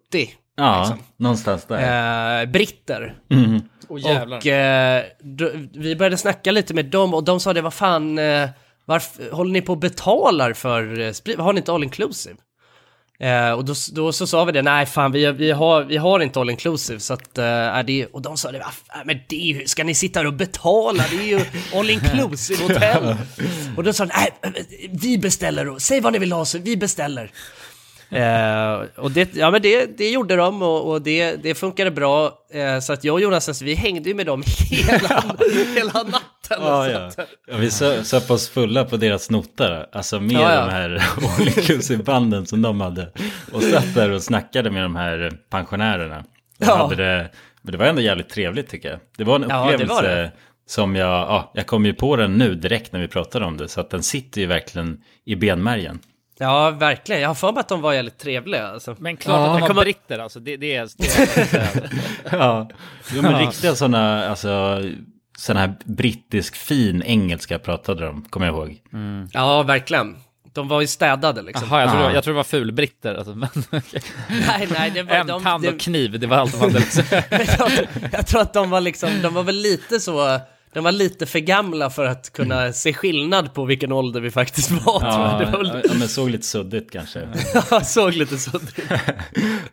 [0.56, 1.00] Ja, Liksom.
[1.18, 2.42] någonstans där.
[2.42, 3.16] Eh, britter.
[3.32, 3.62] Mm.
[3.90, 7.74] Oh, Och eh, då, vi började snacka lite med dem och de sa det, vad
[7.74, 8.50] fan, eh,
[8.86, 11.38] varför håller ni på och betalar för eh, sprit?
[11.40, 12.36] Har ni inte all inclusive?
[13.20, 16.20] Eh, och då, då så sa vi det, nej fan vi, vi, har, vi har
[16.20, 19.20] inte all inclusive så att, eh, är det, och de sa det, "Va fan, men
[19.30, 21.04] det är ju, ska ni sitta här och betala?
[21.12, 21.46] Det är ju
[21.80, 23.16] all inclusive hotell.
[23.78, 24.32] och då sa de, nej
[25.02, 27.32] vi beställer, och, säg vad ni vill ha så vi beställer.
[28.14, 32.32] Eh, och det, ja men det, det gjorde de och, och det, det funkade bra.
[32.54, 35.24] Eh, så att jag och Jonas, alltså, vi hängde ju med dem hela,
[35.76, 36.20] hela natten.
[36.50, 37.12] Så ja.
[37.48, 39.86] ja, vi sö- söp oss fulla på deras noter.
[39.92, 40.66] Alltså med Ja, ja.
[40.66, 41.04] de här
[42.10, 43.10] all som de hade.
[43.52, 46.24] Och satt där och snackade med de här pensionärerna.
[46.58, 46.92] Ja.
[46.98, 47.30] det,
[47.62, 49.00] men det var ändå jävligt trevligt tycker jag.
[49.18, 50.32] Det var en Ja, det upplevelse var det.
[50.68, 53.68] som jag, ja, jag kom ju på den nu direkt när vi pratade om det.
[53.68, 56.00] Så att den sitter ju verkligen i benmärgen.
[56.44, 57.22] Ja, verkligen.
[57.22, 58.68] Jag har för mig att de var jävligt trevliga.
[58.68, 58.96] Alltså.
[59.00, 59.46] Men klart Ja.
[59.46, 60.90] att de var kommer- britter alltså, det, det är...
[60.98, 61.90] Det
[62.32, 62.70] Ja,
[63.14, 64.82] jo, men riktiga sådana, alltså,
[65.38, 68.78] sån här brittisk fin engelska pratade de, kommer jag ihåg.
[69.32, 70.16] Ja, verkligen.
[70.54, 71.68] De var ju städade liksom.
[71.72, 72.14] Jaha, jag tror, Ja.
[72.14, 73.16] jag tror det var fulbritter.
[73.16, 73.50] Alltså, men,
[74.48, 76.74] Nej, nej, det var en de, tand det, och kniv, det var allt de hade.
[76.80, 77.04] Liksom.
[77.32, 80.40] jag, jag tror att de var liksom, de var väl lite så,
[80.74, 84.72] de var lite för gamla för att kunna se skillnad på vilken ålder vi faktiskt
[84.72, 85.02] var.
[85.02, 87.28] Ja, Det var väl, ja, men såg lite suddigt kanske.
[87.72, 88.52] jag såg lite så.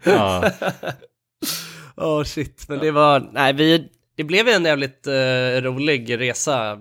[0.02, 0.50] Ja,
[1.96, 6.78] Åh shit, men det var, nej vi, det blev en jävligt eh, rolig resa eh,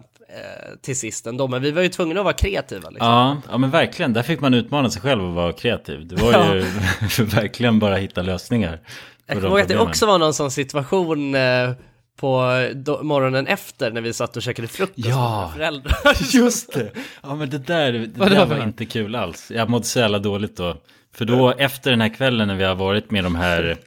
[0.81, 3.07] till sist ändå, men vi var ju tvungna att vara kreativa liksom.
[3.07, 4.13] ja, ja, men verkligen.
[4.13, 6.07] Där fick man utmana sig själv och vara kreativ.
[6.07, 8.79] Det var ju verkligen bara hitta lösningar.
[9.25, 11.71] Jag kommer ihåg att det också var någon sån situation eh,
[12.19, 12.37] på
[12.75, 15.41] do- morgonen efter när vi satt och käkade frukost Ja.
[15.45, 15.97] med föräldrar.
[16.33, 16.91] Just det!
[17.23, 19.51] Ja men det där, det Vadå där var inte kul alls.
[19.55, 20.77] Jag mådde så jävla dåligt då.
[21.15, 23.77] För då efter den här kvällen när vi har varit med de här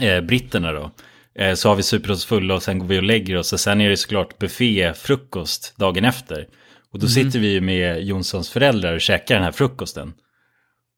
[0.00, 0.90] eh, britterna då.
[1.38, 3.52] Eh, så har vi supit oss fulla och sen går vi och lägger oss.
[3.52, 6.46] Och sen är det såklart buffé frukost dagen efter.
[6.92, 10.12] Och då sitter vi ju med Jonssons föräldrar och käkar den här frukosten.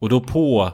[0.01, 0.73] Och då på,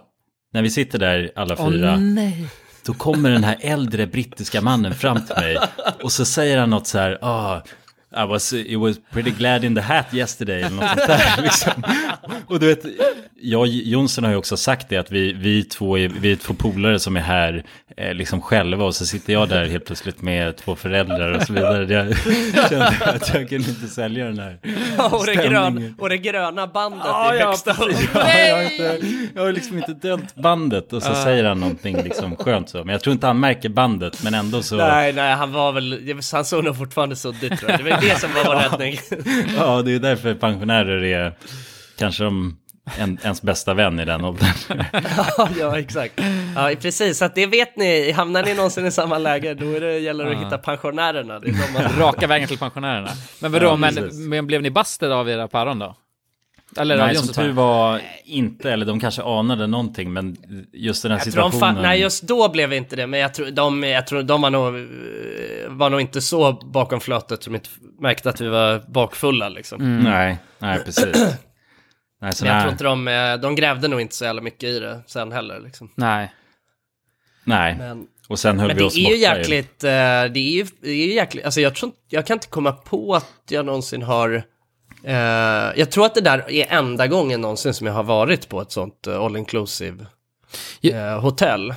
[0.53, 1.97] när vi sitter där alla fyra.
[1.97, 2.47] nej.
[2.87, 5.59] Då kommer den här äldre brittiska mannen fram till mig
[6.03, 7.63] och så säger han något så här, ah,
[8.17, 11.43] I was, it was pretty glad in the hat yesterday, eller något sånt där.
[11.43, 11.73] Liksom.
[12.47, 12.85] Och du vet,
[13.41, 16.37] jag och Jonsson har ju också sagt det, att vi, vi, två, är, vi är
[16.37, 17.65] två polare som är här
[17.97, 21.53] eh, liksom själva och så sitter jag där helt plötsligt med två föräldrar och så
[21.53, 21.93] vidare.
[21.93, 22.17] Jag
[22.69, 24.59] kände att jag kunde inte sälja den här
[25.13, 27.77] och, det grön, och det gröna bandet Ja, i ja, högsta.
[28.15, 32.03] Ja, jag, har inte, jag har liksom inte dömt bandet och så säger han någonting
[32.03, 32.79] liksom skönt så.
[32.79, 34.77] Men jag tror inte han märker bandet, men ändå så.
[34.77, 37.85] Nej, nej, han var väl, han såg nog fortfarande suddigt tror jag.
[37.85, 38.99] Det var det som var vår räddning.
[39.59, 41.33] Ja, det är därför pensionärer är
[41.97, 42.57] kanske de
[42.99, 44.49] en, ens bästa vän i den åldern.
[45.39, 46.21] Ja, ja, exakt.
[46.55, 47.19] Ja, precis.
[47.19, 50.25] Så att det vet ni, hamnar ni någonsin i samma läge, då är det, gäller
[50.25, 51.39] det att hitta pensionärerna.
[51.39, 51.93] Det är de man...
[51.99, 53.11] Raka vägen till pensionärerna.
[53.41, 55.97] Men vadå, Ja, men, men blev ni busted av era päron då?
[56.77, 60.37] Eller Nej, som tur var inte, eller de kanske anade någonting, men
[60.73, 61.77] just den här Jag tror de situationen.
[61.79, 64.43] fa- nej, just då blev det inte det, men jag tror de, jag tror de
[64.43, 64.83] var, nog, eh,
[65.69, 67.69] var nog inte så bakom flötet som inte
[68.01, 69.99] märkte att vi var bakfulla liksom.
[70.03, 71.35] Nej, nej precis.
[72.23, 74.43] Nej, så Men jag nej, tror inte de, eh, de grävde nog inte så jävla
[74.43, 75.91] mycket i det sen heller liksom.
[75.95, 76.33] Nej.
[77.45, 77.77] nej.
[77.79, 80.53] Men, Och sen höll men vi det oss är ju borta jäkligt, eh, det är
[80.53, 83.43] ju, det är ju jäkligt, alltså jag tror inte, jag kan inte komma på att
[83.49, 84.43] jag någonsin har,
[85.05, 85.15] eh,
[85.77, 88.73] jag tror att det där är enda gången någonsin som jag har varit på ett
[88.73, 90.07] sånt eh, all inclusive
[90.83, 91.75] eh, hotell.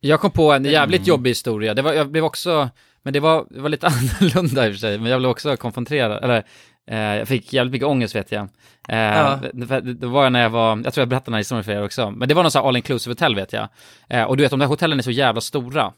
[0.00, 1.74] Jag kom på en jävligt jobbig historia.
[1.74, 2.70] Det var, jag blev också,
[3.02, 3.86] men det var, det var lite
[4.20, 6.44] annorlunda i och för sig, men jag blev också konfronterad, eller
[6.86, 8.48] jag fick jävligt mycket ångest vet jag.
[8.88, 9.38] Eh, Ja.
[9.52, 12.10] det, var när jag var, jag tror jag berättade den här historien för er också,
[12.10, 13.68] men det var någon sån här all inclusive hotell vet jag.
[14.08, 15.92] Eh, och du vet, de där hotellen är så jävla stora.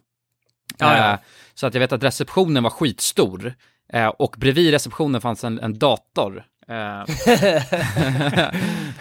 [0.79, 1.13] Ja, ja.
[1.13, 1.19] Eh,
[1.55, 3.55] så att jag vet att receptionen var skitstor.
[3.93, 6.45] Eh, och bredvid receptionen fanns en, en dator.
[6.69, 7.01] Eh,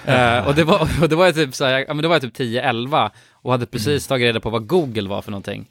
[0.06, 2.22] eh, och det var, och det var jag typ så här, men då var jag
[2.22, 5.70] typ 10-11 och hade precis tagit reda på vad Google var för någonting.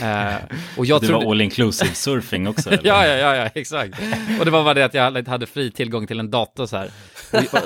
[0.00, 0.34] Eh,
[0.76, 1.24] och jag Det trodde...
[1.24, 2.70] var all inclusive surfing också.
[2.82, 3.94] ja, ja, ja, ja, exakt.
[4.38, 6.90] Och det var bara det att jag hade fri tillgång till en dator så här.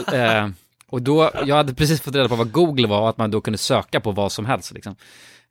[0.06, 0.48] Och, eh,
[0.86, 3.40] och då, jag hade precis fått reda på vad Google var och att man då
[3.40, 4.96] kunde söka på vad som helst liksom.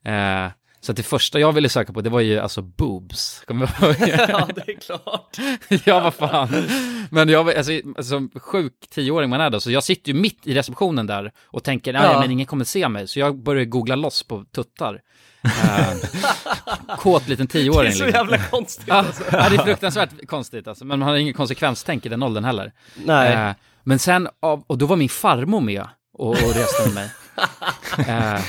[0.05, 0.47] Eh,
[0.83, 3.43] så att det första jag ville söka på det var ju alltså boobs.
[3.47, 3.95] Kommer ihåg?
[4.29, 5.37] ja, det är klart.
[5.85, 6.63] ja, vad fan.
[7.09, 7.71] Men jag var, alltså,
[8.03, 11.63] som sjuk tioåring man är då, så jag sitter ju mitt i receptionen där och
[11.63, 12.19] tänker, nej, Ja.
[12.19, 13.07] men ingen kommer se mig.
[13.07, 14.99] Så jag börjar googla loss på tuttar.
[15.45, 17.91] Uh, kåt liten Det tioåring.
[17.91, 18.19] är så liksom.
[18.19, 18.85] jävla konstigt.
[18.87, 22.43] Ja, ja, det är fruktansvärt konstigt alltså, men man har ingen konsekvenstänk i den åldern
[22.43, 22.71] heller.
[22.95, 23.33] Nej.
[23.33, 23.51] Eh,
[23.83, 24.27] men sen,
[24.67, 27.09] och då var min farmor med och, och reste med mig.
[28.07, 28.41] Eh,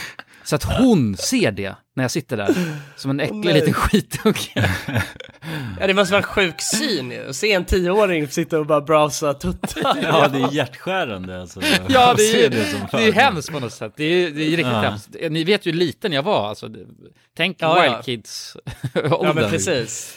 [0.52, 2.54] så att hon ser det när jag sitter där,
[2.96, 3.54] som en äcklig nej.
[3.54, 4.70] liten skitunge.
[5.80, 7.28] Ja, det måste vara en sjuk syn.
[7.28, 9.98] Att se en tioåring sitta och bara browsa tuttar.
[10.02, 11.60] Ja, det är hjärtskärande alltså.
[11.88, 13.92] Ja, det är, det som det är hemskt på något sätt.
[13.96, 14.80] Det är, det är riktigt Ja.
[14.80, 15.08] hemskt.
[15.30, 16.68] Ni vet ju hur liten jag var, alltså.
[17.36, 18.02] Tänk Ja, Wild ja.
[18.02, 18.56] Kids
[18.94, 20.16] Ja, men precis.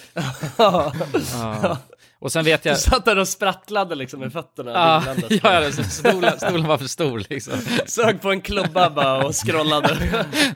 [0.57, 0.93] Ja.
[2.19, 2.79] Och sen vet Du jag...
[2.79, 4.71] satt där och sprattlade liksom med fötterna.
[4.71, 5.03] Ja,
[5.43, 7.53] ja, ja, stolen, stolen var för stor liksom.
[7.85, 9.97] Sög på en klubba bara och scrollade.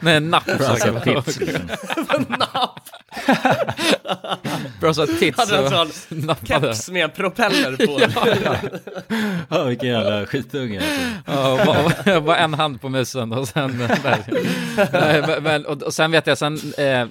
[0.02, 0.44] Med en napp.
[0.46, 1.40] Söka Alltså.
[1.40, 1.62] liksom.
[2.40, 2.80] Napp.
[4.82, 6.68] Bra så att tits Hade en och sån nappade.
[6.74, 8.00] keps med propeller på.
[9.50, 11.32] Ja, vilken jävla skitunge alltså.
[11.32, 11.66] Ja, och
[12.06, 13.78] bara, bara en hand på musen och sen...
[13.78, 17.08] Men- men, och, och sen vet jag, sen, eh,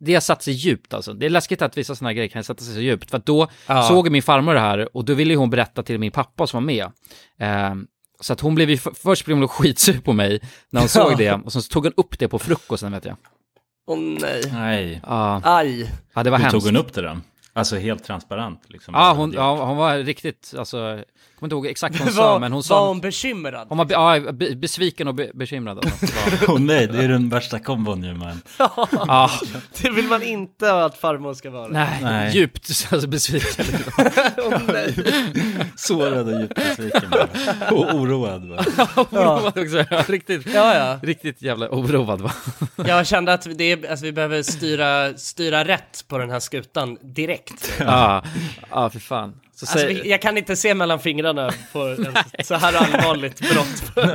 [0.00, 1.12] det, har satt sig djupt alltså.
[1.12, 3.10] Det är läskigt att vissa sådana grejer kan sätta sig så djupt.
[3.10, 3.82] För att då Ja.
[3.82, 6.66] såg min farmor det här och då ville hon berätta till min pappa som var
[6.66, 6.84] med.
[7.40, 7.74] Eh,
[8.20, 11.12] så att hon blev ju, för- först blev hon skitsur på mig när hon såg
[11.12, 11.16] Ja.
[11.16, 13.16] det och sen så tog hon upp det på frukosten vet jag.
[13.86, 14.42] Åh nej.
[14.52, 15.00] Nej.
[15.06, 15.90] Ja, Aj.
[16.14, 16.52] ja det var Hur hemskt.
[16.52, 17.16] tog hon upp det då?
[17.56, 18.94] Alltså helt transparent liksom.
[18.94, 21.04] Ja, hon, ja, hon var riktigt, alltså, jag
[21.38, 22.88] kommer inte ihåg exakt vad hon sa, Var, men hon var sa...
[22.88, 23.66] hon bekymrad?
[23.68, 25.78] Hon var be, ja, be, besviken och be, bekymrad.
[25.78, 26.06] Alltså.
[26.46, 28.40] Var- Åh nej, det är den värsta kombon ju man.
[28.92, 29.30] Ja,
[29.82, 31.68] Det vill man inte att farmor ska vara.
[31.68, 32.34] nej, Nej.
[32.36, 33.64] djupt alltså, besviken.
[34.38, 34.94] Åh, nej.
[35.86, 37.12] Sårad och djupt besviken.
[37.70, 38.64] Och oroad va?
[39.10, 40.98] oroad också, ja, riktigt, Ja, ja.
[41.02, 42.32] riktigt jävla oroad va?
[42.76, 46.98] Jag kände att det är, alltså, vi behöver styra, styra rätt på den här skutan
[47.02, 47.72] direkt.
[47.78, 48.24] Ja,
[48.70, 49.40] ja för fan.
[49.54, 51.78] Så Alltså, säg, jag kan inte se mellan fingrarna på
[52.32, 54.06] en så här allvarligt brott.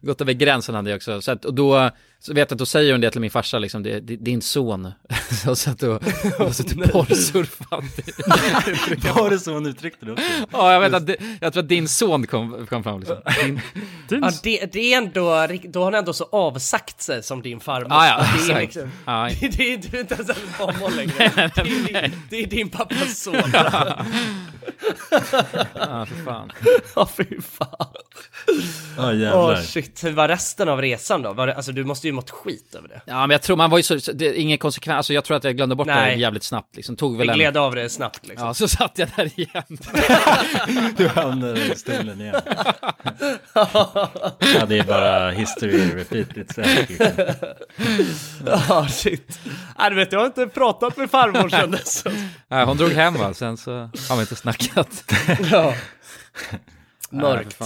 [0.00, 1.20] gått över gränsen hade jag också.
[1.20, 1.90] Så att, och då,
[2.22, 4.42] så vet jag att då säger hon det till min farsa liksom, det, det, din
[4.42, 4.92] son.
[5.44, 6.02] så satt och,
[6.38, 7.86] och så typ porrsurfade.
[9.14, 10.24] Var det så hon uttryckte det också?
[10.52, 13.16] Ja, jag vet att, det, jag tror att din son kom, kom fram liksom.
[13.44, 13.60] Din,
[14.08, 17.60] din Ja, det, det är ändå, då har hon ändå så avsagt sig som din
[17.60, 17.88] farmor.
[17.90, 19.30] Ja, ja, det, är liksom, Ja.
[19.40, 21.50] det, det är du är inte ens en farmor längre.
[21.54, 23.34] Det är, din, det är din pappas son.
[25.74, 26.52] Ja, för fan.
[26.96, 27.94] Ja, fy fan.
[28.96, 29.62] Ja Åh jävlar.
[29.62, 31.32] shit, hur var resten av resan då?
[31.32, 33.00] Var det, alltså du måste ju mått skit över det.
[33.04, 35.44] Ja, men jag tror man var ju så, det, ingen konsekvens, alltså jag tror att
[35.44, 36.14] jag glömde bort Nej.
[36.14, 36.96] det jävligt snabbt liksom.
[36.96, 37.34] Tog väl en...
[37.34, 38.46] gled av det snabbt liksom.
[38.46, 39.78] Ja, så satt jag där igen.
[40.96, 42.40] Du hamnade i stolen igen.
[43.54, 46.88] Ja, det är bara history repeat itself.
[46.88, 47.24] Liksom.
[48.46, 49.40] Ja, shit.
[49.78, 52.04] Nej, du vet, jag har inte pratat med farmor sedan dess.
[52.48, 53.72] Nej, hon drog hem va, sen så
[54.08, 55.04] har vi inte snackat.
[55.50, 55.74] Ja.
[57.10, 57.60] Mörkt.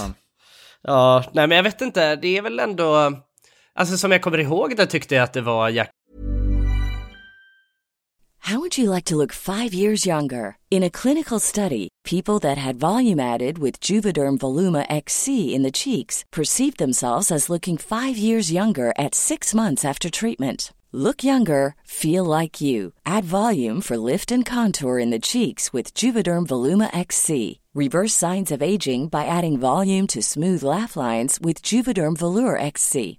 [0.83, 3.13] Ja, nej men jag vet inte, det är väl ändå...
[3.79, 5.91] Alltså som jag kommer ihåg det tyckte jag att det var Jack
[8.47, 10.57] How would you like to look five years younger?
[10.71, 15.71] In a clinical study, people that had volume added with Juvederm Voluma XC in the
[15.71, 20.75] cheeks perceived themselves as looking five years younger at six months after treatment.
[20.93, 22.93] Look younger, feel like you.
[23.07, 27.61] Add volume for lift and contour in the cheeks with Juvederm Voluma XC.
[27.75, 33.19] Reverse signs of aging by adding volume to smooth laugh lines with Juvederm Volure XC.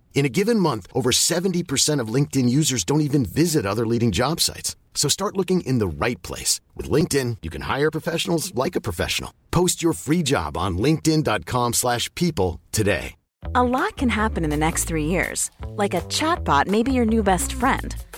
[0.13, 4.39] In a given month, over 70% of LinkedIn users don't even visit other leading job
[4.39, 4.75] sites.
[4.93, 6.61] So start looking in the right place.
[6.75, 9.33] With LinkedIn, you can hire professionals like a professional.
[9.49, 13.15] Post your free job on linkedin.com slash people today.
[13.55, 15.49] A lot can happen in the next three years.
[15.75, 17.95] Like a chatbot may be your new best friend.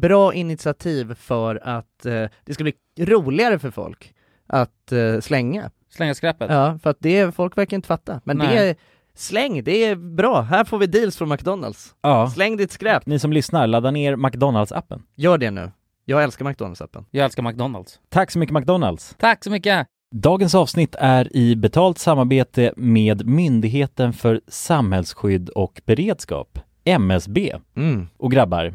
[0.00, 4.14] bra initiativ för att eh, det ska bli roligare för folk
[4.46, 5.70] att eh, slänga.
[5.90, 6.50] Slänga skräpet?
[6.50, 8.20] Ja, för att det, folk verkar inte fatta.
[8.24, 8.68] Men det Nej.
[8.68, 8.76] är,
[9.14, 10.40] släng, det är bra.
[10.40, 11.94] Här får vi deals från McDonalds.
[12.02, 12.30] Ja.
[12.30, 13.06] Släng ditt skräp.
[13.06, 15.02] Ni som lyssnar, ladda ner McDonalds-appen.
[15.14, 15.70] Gör det nu.
[16.04, 17.04] Jag älskar McDonalds-appen.
[17.10, 18.00] Jag älskar McDonalds.
[18.08, 19.14] Tack så mycket McDonalds!
[19.18, 19.86] Tack så mycket!
[20.14, 27.54] Dagens avsnitt är i betalt samarbete med Myndigheten för samhällsskydd och beredskap, MSB.
[27.76, 28.08] Mm.
[28.16, 28.74] Och grabbar,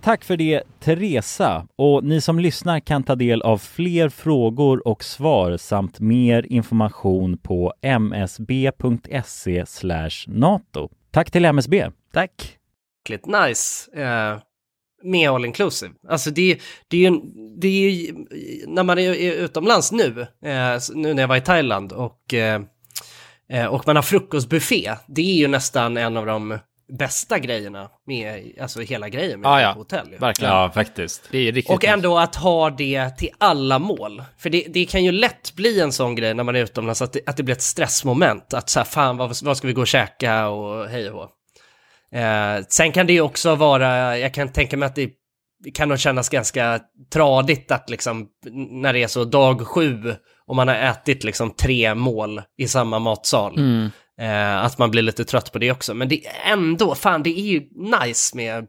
[0.00, 5.04] Tack för det Teresa och ni som lyssnar kan ta del av fler frågor och
[5.04, 9.64] svar samt mer information på msb.se
[10.26, 10.88] nato.
[11.10, 11.90] Tack till MSB.
[12.12, 12.58] Tack.
[13.08, 14.38] Jäkligt nice eh,
[15.02, 15.94] med all inclusive.
[16.08, 17.20] Alltså det, det är ju,
[17.60, 18.14] det är ju,
[18.66, 22.60] när man är, utomlands nu, eh, nu när jag var i Thailand och, eh,
[23.52, 26.58] eh, och man har frukostbuffé, det är ju nästan en av de
[26.88, 29.72] bästa grejerna med, alltså hela grejen med Ja, ja.
[29.72, 30.08] hotell.
[30.12, 30.18] ju.
[30.18, 30.54] Verkligen.
[30.54, 31.28] Ja, faktiskt.
[31.30, 34.22] Det är riktigt Och ändå att ha det till alla mål.
[34.38, 37.12] För det, det kan ju lätt bli en sån grej när man är utomlands, att
[37.12, 38.54] det, att det blir ett stressmoment.
[38.54, 41.30] Att så här, fan vad, vad ska vi gå och käka och hej och.
[42.18, 45.10] Eh, sen kan det ju också vara, jag kan tänka mig att det
[45.74, 46.80] kan nog kännas ganska
[47.12, 48.28] tradigt att liksom,
[48.70, 50.14] när det är så dag sju
[50.46, 53.58] och man har ätit liksom tre mål i samma matsal.
[53.58, 53.90] Mm.
[54.20, 55.94] Eh, att man blir lite trött på det också.
[55.94, 58.66] Men det är ändå, fan det är ju nice med,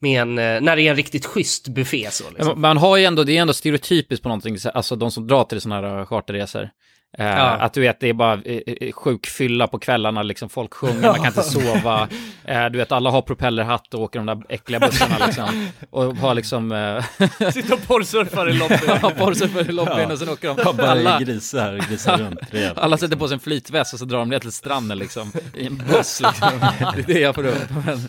[0.00, 2.60] med en, eh, när det är en riktigt schysst buffé så liksom.
[2.60, 5.60] Man har ju ändå, det är ändå stereotypiskt på någonting, alltså de som drar till
[5.60, 6.70] sådana här charterresor.
[7.18, 7.42] Eh, Ja.
[7.50, 11.02] Att du vet, det är bara eh, eh, sjuk fylla på kvällarna, liksom folk sjunger,
[11.02, 12.08] man kan inte sova.
[12.44, 15.68] Eh, du vet, alla har propellerhatt och åker de där äckliga bussarna liksom.
[15.90, 16.72] Och har liksom...
[16.72, 18.78] Eh, Sitter och porrsurfar i lobbyn.
[19.02, 20.12] ja, porrsurfar i lobbyn Ja.
[20.12, 20.76] och sen åker Ja, de...
[20.76, 22.78] bara Alla, grisar, grisar runt rejält.
[22.84, 25.32] alla sätter på sig en flytväst och så drar de ner till stranden liksom.
[25.54, 26.50] I en buss liksom.
[26.96, 27.70] Det är det jag får upp.
[27.86, 28.08] Men,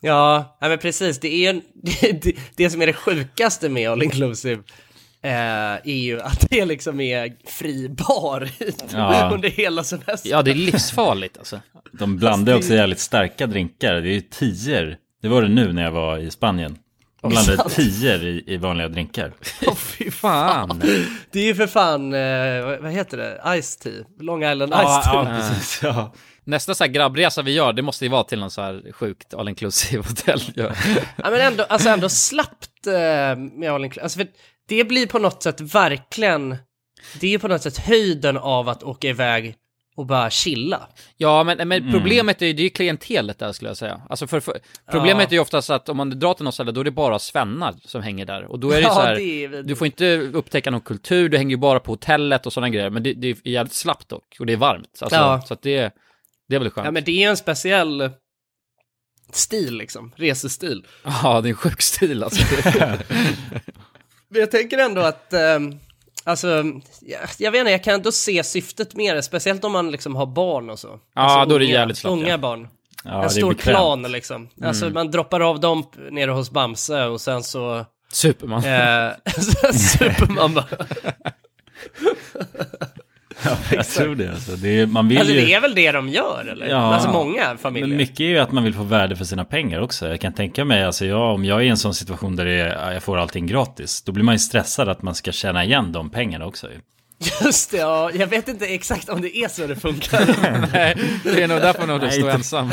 [0.00, 1.20] Ja, men precis.
[1.20, 4.62] Det är ju det, det, det som är det sjukaste med All Inclusive
[5.30, 8.48] är ju att det liksom är fri bar
[8.92, 9.30] Ja.
[9.34, 10.30] under hela semestern.
[10.32, 11.60] ja, det är livsfarligt alltså.
[11.92, 13.94] De blandar också jävligt starka drinkar.
[13.94, 14.96] Det är ju tior.
[15.22, 16.78] Det var det nu när jag var i Spanien.
[17.22, 17.74] De blandade sant?
[17.74, 19.32] tior i, i vanliga drinkar.
[19.66, 20.82] Åh, fy Fan.
[21.30, 25.02] Det är ju för fan, eh, vad- heter det, Ice Tea, Long Island Ice Ja,
[25.04, 25.12] Tea.
[25.34, 25.80] ja, precis.
[25.82, 26.14] Ja.
[26.44, 29.34] Nästa så här grabbresa vi gör, det måste ju vara till någon så här sjukt
[29.34, 30.40] all inclusive hotell.
[30.54, 30.70] Ja.
[31.16, 32.92] Ja men ändå, alltså ändå slappt eh,
[33.36, 34.02] med All Inclusive.
[34.02, 34.26] Alltså för
[34.68, 36.56] det blir på något sätt verkligen,
[37.20, 39.56] det är på något sätt höjden av att åka iväg
[39.96, 40.88] och bara chilla.
[41.16, 44.00] Ja, men, men problemet är ju, det är ju klientelet där skulle jag säga.
[44.08, 44.58] Alltså för, för,
[44.90, 47.18] problemet är ju oftast att om man drar till något ställe, då är det bara
[47.18, 48.44] svennar som hänger där.
[48.44, 51.28] Och då är det Ja, så här, det är du får inte upptäcka någon kultur,
[51.28, 52.90] du hänger ju bara på hotellet och sådana grejer.
[52.90, 54.98] Men det, det är jävligt slappt dock, och det är varmt.
[55.00, 55.42] Alltså, Ja.
[55.46, 55.94] Så att det,
[56.48, 56.84] det är väl skönt.
[56.84, 58.10] Ja men det är en speciell
[59.32, 60.86] stil liksom, resestil.
[61.22, 62.42] Ja, det är en sjuk stil alltså.
[64.28, 65.78] Men jag tänker ändå att, ehm,
[66.24, 66.48] alltså,
[67.00, 70.16] jag, jag vet inte, jag kan ändå se syftet med det, speciellt om man liksom
[70.16, 71.00] har barn och så.
[71.14, 72.38] Ja, då är det unga, jävligt slappt, Unga ja.
[72.38, 72.68] barn.
[73.04, 74.48] Ja, en stor klan liksom.
[74.62, 77.84] Alltså man droppar av dem nere hos Bamse och sen så...
[78.12, 78.64] Superman.
[78.64, 79.32] Eh,
[79.72, 80.66] Superman bara.
[83.44, 84.30] Ja, jag tror det.
[84.30, 84.56] Alltså.
[84.56, 85.40] det är, man vill Alltså ju...
[85.40, 86.66] det är väl det de gör eller?
[86.66, 86.94] Ja.
[86.94, 87.88] Alltså många familjer.
[87.88, 90.08] Men mycket är ju att man vill få värde för sina pengar också.
[90.08, 92.52] Jag kan tänka mig, alltså jag, om jag är i en sån situation där det
[92.52, 95.92] är, jag får allting gratis, då blir man ju stressad att man ska tjäna igen
[95.92, 96.66] de pengarna också.
[96.66, 96.80] ju.
[97.44, 98.10] Just det, ja.
[98.14, 100.20] Jag vet inte exakt om det är så det funkar.
[100.72, 102.70] Nej, det är nog därför nog du står ensam.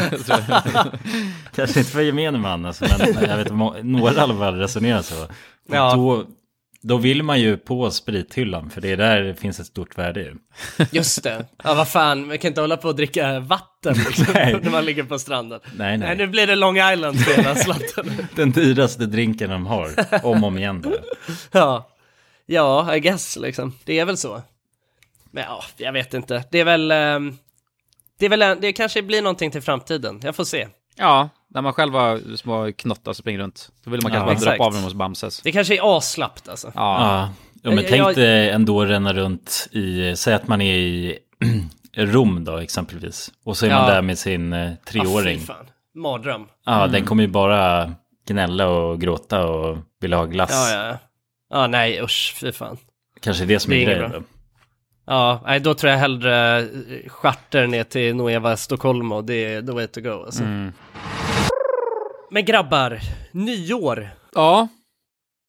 [1.56, 3.54] Kanske inte för gemene man, alltså, men jag vet
[3.84, 5.16] några i alla fall resonerar så.
[5.72, 5.96] Ja.
[5.96, 6.26] Då,
[6.86, 10.22] då vill man ju på sprithyllan, för det är där det finns ett stort värde
[10.22, 10.36] ju.
[10.92, 11.46] Just det.
[11.64, 15.04] Ja, vad fan, man kan inte hålla på och dricka vatten liksom, när man ligger
[15.04, 15.60] på stranden.
[15.64, 16.08] Nej, nej.
[16.08, 18.28] Nej, nu blir det Long Island för hela slanten.
[18.36, 19.92] Den dyraste drinken de har,
[20.24, 20.82] om och om igen.
[20.82, 20.94] Bara.
[21.52, 21.90] ja.
[22.46, 23.74] ja, I guess liksom.
[23.84, 24.42] Det är väl så.
[25.32, 26.44] Men ja, jag vet inte.
[26.52, 26.92] Det är väl...
[26.92, 27.38] ehm,
[28.20, 30.20] det är väl, det kanske blir någonting till framtiden.
[30.24, 30.68] Jag får se.
[30.96, 33.70] Ja, när man själv har små knottar som springer runt.
[33.84, 35.42] Då vill man kanske Ja, bara droppa av dem hos Bamses.
[35.42, 36.72] Det kanske är aslappt alltså.
[36.76, 37.30] Ja, Ja,
[37.64, 41.20] ja men Jag- tänk jag- dig ändå ränna runt i, säg att man är i
[41.98, 43.32] Rom då exempelvis.
[43.46, 45.40] Och så är man där med sin eh, treåring.
[45.40, 45.66] fan.
[45.96, 46.46] mardröm.
[46.66, 47.94] Ja, den kommer ju bara
[48.28, 50.50] gnälla och gråta och vilja ha glass.
[50.74, 50.98] Ja, ja,
[51.50, 51.68] ja.
[51.68, 52.78] Nej usch, fy fan.
[53.22, 54.24] Kanske det som Det är är grejen.
[55.06, 56.66] Ja, nej, då tror jag hellre eh,
[57.10, 60.44] charter ner till Nueva Stockholm och det är the way to go alltså.
[60.44, 60.74] Mm.
[62.34, 63.00] Men grabbar,
[63.32, 64.10] nyår.
[64.34, 64.68] Ja,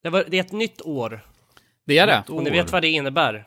[0.02, 1.26] Det, var, det är ett nytt år.
[1.86, 2.22] det är det.
[2.28, 3.44] Och ni vet vad det innebär?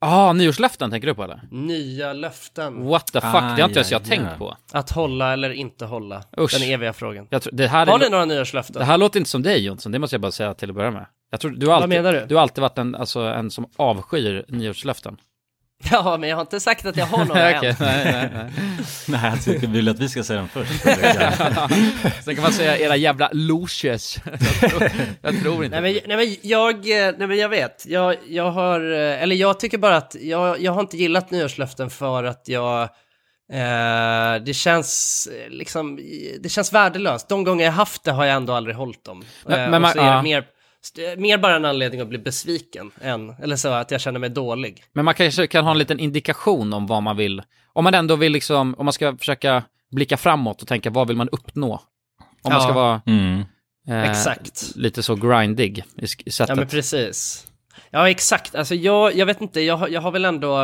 [0.00, 1.40] Ja, nyårslöften tänker du på eller?
[1.50, 2.84] Nya löften.
[2.86, 4.56] What the fuck, Ah, det har inte ens ja, jag tänkt på.
[4.72, 6.22] Att hålla eller inte hålla.
[6.38, 6.52] Usch.
[6.60, 7.26] Den eviga frågan.
[7.30, 8.78] Jag tror, det, här Har ni några nyårslöften?
[8.78, 10.90] det här låter inte som dig Jonsson, det måste jag bara säga till att börja
[10.90, 11.06] med.
[11.30, 12.26] Jag tror, du, har Vad alltid, menar du?
[12.26, 15.16] du har alltid varit en, alltså, en som avskyr nyårslöften.
[15.90, 17.76] Ja, men jag har inte sagt att jag har några Okej, än.
[17.80, 18.52] nej, nej, nej.
[19.08, 20.82] Nej, alltså, jag vill att vi ska säga den först.
[22.24, 24.16] Sen kan man säga era jävla losers.
[24.62, 24.90] jag, tror,
[25.22, 25.80] jag tror inte.
[25.80, 29.36] Nej men, nej men jag, eh, nej men jag vet, jag, jag har, eh, eller
[29.36, 32.82] jag tycker bara att jag, jag har inte gillat nyårslöften för att jag,
[33.52, 35.98] eh, det känns liksom,
[36.40, 37.28] det känns värdelöst.
[37.28, 39.24] De gånger jag haft det har jag ändå aldrig hållit dem.
[39.44, 40.22] Men- Eh, men och så är det ja.
[40.22, 40.44] mer,
[41.16, 44.84] mer bara en anledning att bli besviken än, eller så att jag känner mig dålig.
[44.92, 47.42] Men man kanske kan ha en liten indikation om vad man vill.
[47.72, 51.16] Om man ändå vill liksom, om man ska försöka blicka framåt och tänka vad vill
[51.16, 51.72] man uppnå?
[52.42, 52.60] Om man Ja.
[52.60, 53.44] ska vara Mm.
[53.88, 54.72] eh, Exakt.
[54.76, 56.48] lite så grindig i, i sättet.
[56.48, 57.46] Ja men precis.
[57.90, 60.62] Ja exakt, alltså jag, jag vet inte, jag, har- jag har väl ändå,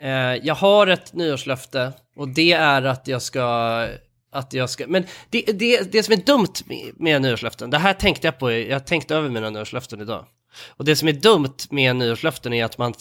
[0.00, 0.10] eh,
[0.42, 3.86] jag har ett nyårslöfte och det är att jag ska,
[4.32, 7.92] att jag ska, men det, det, det som är dumt med, med nyårslöften, det här
[7.94, 10.26] tänkte jag på, jag tänkte över mina nyårslöften idag.
[10.68, 12.94] Och det som är dumt med nyårslöften är att man,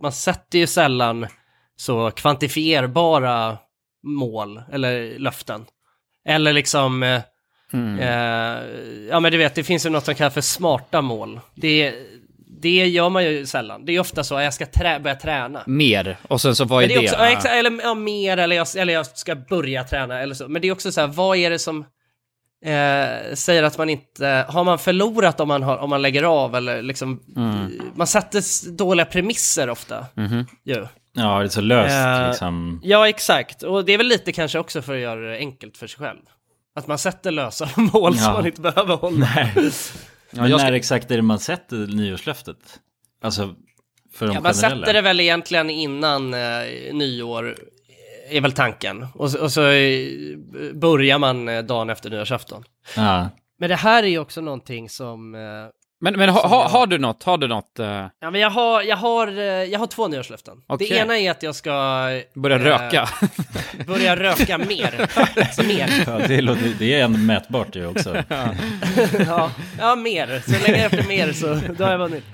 [0.00, 1.26] man sätter ju sällan
[1.76, 3.58] så kvantifierbara
[4.02, 5.66] mål eller löften.
[6.24, 7.20] Eller liksom, eh,
[7.72, 8.58] Eh,
[9.08, 11.40] ja men du vet, det finns ju något som kallas för smarta mål.
[11.54, 11.94] Det,
[12.62, 13.84] det gör man ju sällan.
[13.84, 15.62] Det är ofta så, jag ska trä, börja träna.
[15.66, 16.94] Mer, och sen så vad är det?
[16.94, 20.20] det är också, ja, exa- eller ja, mer, eller jag, eller jag ska börja träna
[20.20, 20.48] eller så.
[20.48, 21.84] Men det är också så här, vad är det som
[22.64, 26.54] eh, säger att man inte, har man förlorat om man, har, om man lägger av
[26.54, 27.20] eller liksom,
[27.94, 30.06] man sätter dåliga premisser ofta.
[30.64, 30.86] Ju.
[31.12, 32.80] Ja, det är så löst Eh, liksom.
[32.84, 33.62] Ja, exakt.
[33.62, 36.18] Och det är väl lite kanske också för att göra det enkelt för sig själv.
[36.74, 38.32] Att man sätter lösa mål som Ja.
[38.32, 39.28] man inte behöver hålla.
[40.32, 42.80] Men jag ska- när exakt är det man sätter nyårslöftet?
[43.22, 43.54] Alltså,
[44.12, 44.80] för de Ja, man generella?
[44.80, 46.40] sätter det väl egentligen innan eh,
[46.92, 47.56] nyår,
[48.30, 49.06] är väl tanken.
[49.14, 50.08] Och, så- och så eh,
[50.74, 52.64] börjar man eh, dagen efter nyårsafton.
[52.96, 53.28] Ja.
[53.58, 55.34] Men det här är ju också någonting som...
[56.02, 57.22] Men, men ha, ha, har du något?
[57.22, 57.78] Har du något?
[57.78, 60.62] eh, ja, men jag har, jag, har, eh, jag har två nyårslöften.
[60.66, 60.88] Okej.
[60.90, 61.70] Det ena är att jag ska...
[62.34, 63.08] börja eh, röka?
[63.86, 65.08] Börja röka mer.
[65.36, 65.90] alltså mer.
[66.06, 68.16] Ja, det, låter, det är ändå mätbart det också.
[69.26, 70.42] ja, ja, mer.
[70.46, 72.24] Så länge efter mer så då har jag vunnit.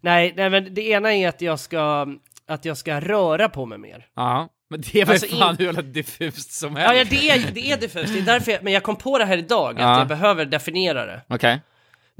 [0.00, 2.06] Nej, nej, men det ena är att jag ska,
[2.48, 4.04] att jag ska röra på mig mer.
[4.16, 7.10] ja, men det är väl Alltså, fan in- hur jävla diffust som Ja, ja helst.
[7.10, 8.12] det, är, det är diffust.
[8.12, 9.92] Det är därför jag, men jag kom på det här idag, Ja.
[9.92, 11.20] att jag behöver definiera det.
[11.28, 11.60] Okej.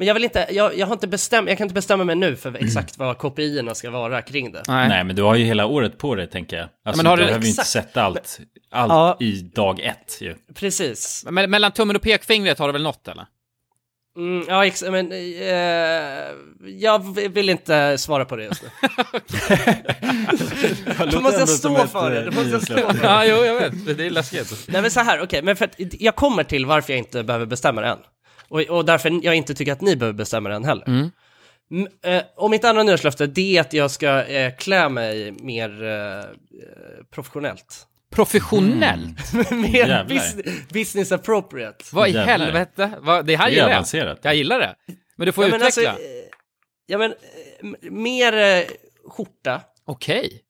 [0.02, 2.36] Men jag vill inte, jag, jag har inte bestämt, jag kan inte bestämma mig nu
[2.36, 4.62] för exakt vad KPI-erna ska vara kring det.
[4.68, 4.88] Nej.
[4.88, 6.68] Nej, men du har ju hela året på dig, tänker jag.
[6.84, 8.40] Alltså, men har du behöver ju inte sätta allt,
[8.70, 9.16] allt Ja.
[9.20, 10.34] i dag ett ju.
[10.54, 11.24] Precis.
[11.30, 13.26] Men mellan tummen och pekfingret har du väl något eller?
[14.16, 15.18] Mm, ja, ex- men eh,
[16.66, 18.68] jag vill inte svara på det just nu.
[21.10, 22.98] Då måste jag stå för det, då måste jag stå för det.
[23.02, 23.96] Ja, jo, jag vet.
[23.96, 24.64] Det är läskigt.
[24.68, 27.46] Nej men så här, okej, men för att jag kommer till varför jag inte behöver
[27.46, 27.98] bestämma det än.
[28.52, 30.88] Och, och därför jag inte tycker att ni behöver bestämma det än heller.
[30.88, 31.10] Mm.
[31.70, 35.82] M- eh, och mitt andra nyårslöfte, det är att jag ska eh, klä mig mer
[35.84, 36.24] eh, eh,
[37.14, 37.86] professionellt.
[38.10, 39.32] Professionellt?
[39.50, 40.04] mer Jävlar.
[40.04, 40.34] bus
[40.72, 41.84] business appropriate.
[41.92, 42.26] Vad i Jävlar.
[42.32, 42.90] helvete?
[43.00, 43.74] Vad, det här Det gillar jag.
[43.76, 44.18] avancerat.
[44.22, 44.74] Jag gillar det.
[45.16, 45.90] Men du får Ja, men utveckla.
[45.90, 46.10] alltså, eh,
[46.86, 47.14] ja men,
[47.90, 48.64] mer eh,
[49.08, 50.40] skjorta Okej.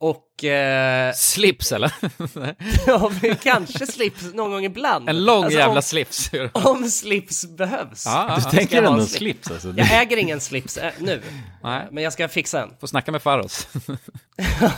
[0.00, 1.92] Och eh, Slips eller?
[2.86, 5.08] ja, men kanske slips någon gång ibland.
[5.08, 6.30] en lång Alltså, jävla om, slips.
[6.52, 8.06] om slips behövs.
[8.06, 9.18] Ja, ja, Du tänker ändå en slips?
[9.46, 9.80] slips alltså.
[9.80, 11.22] Jag äger ingen slips eh, nu,
[11.62, 11.88] Nej.
[11.90, 12.70] men jag ska fixa en.
[12.80, 13.68] Får snacka med Faros.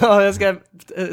[0.01, 0.55] Ja, jag ska eh,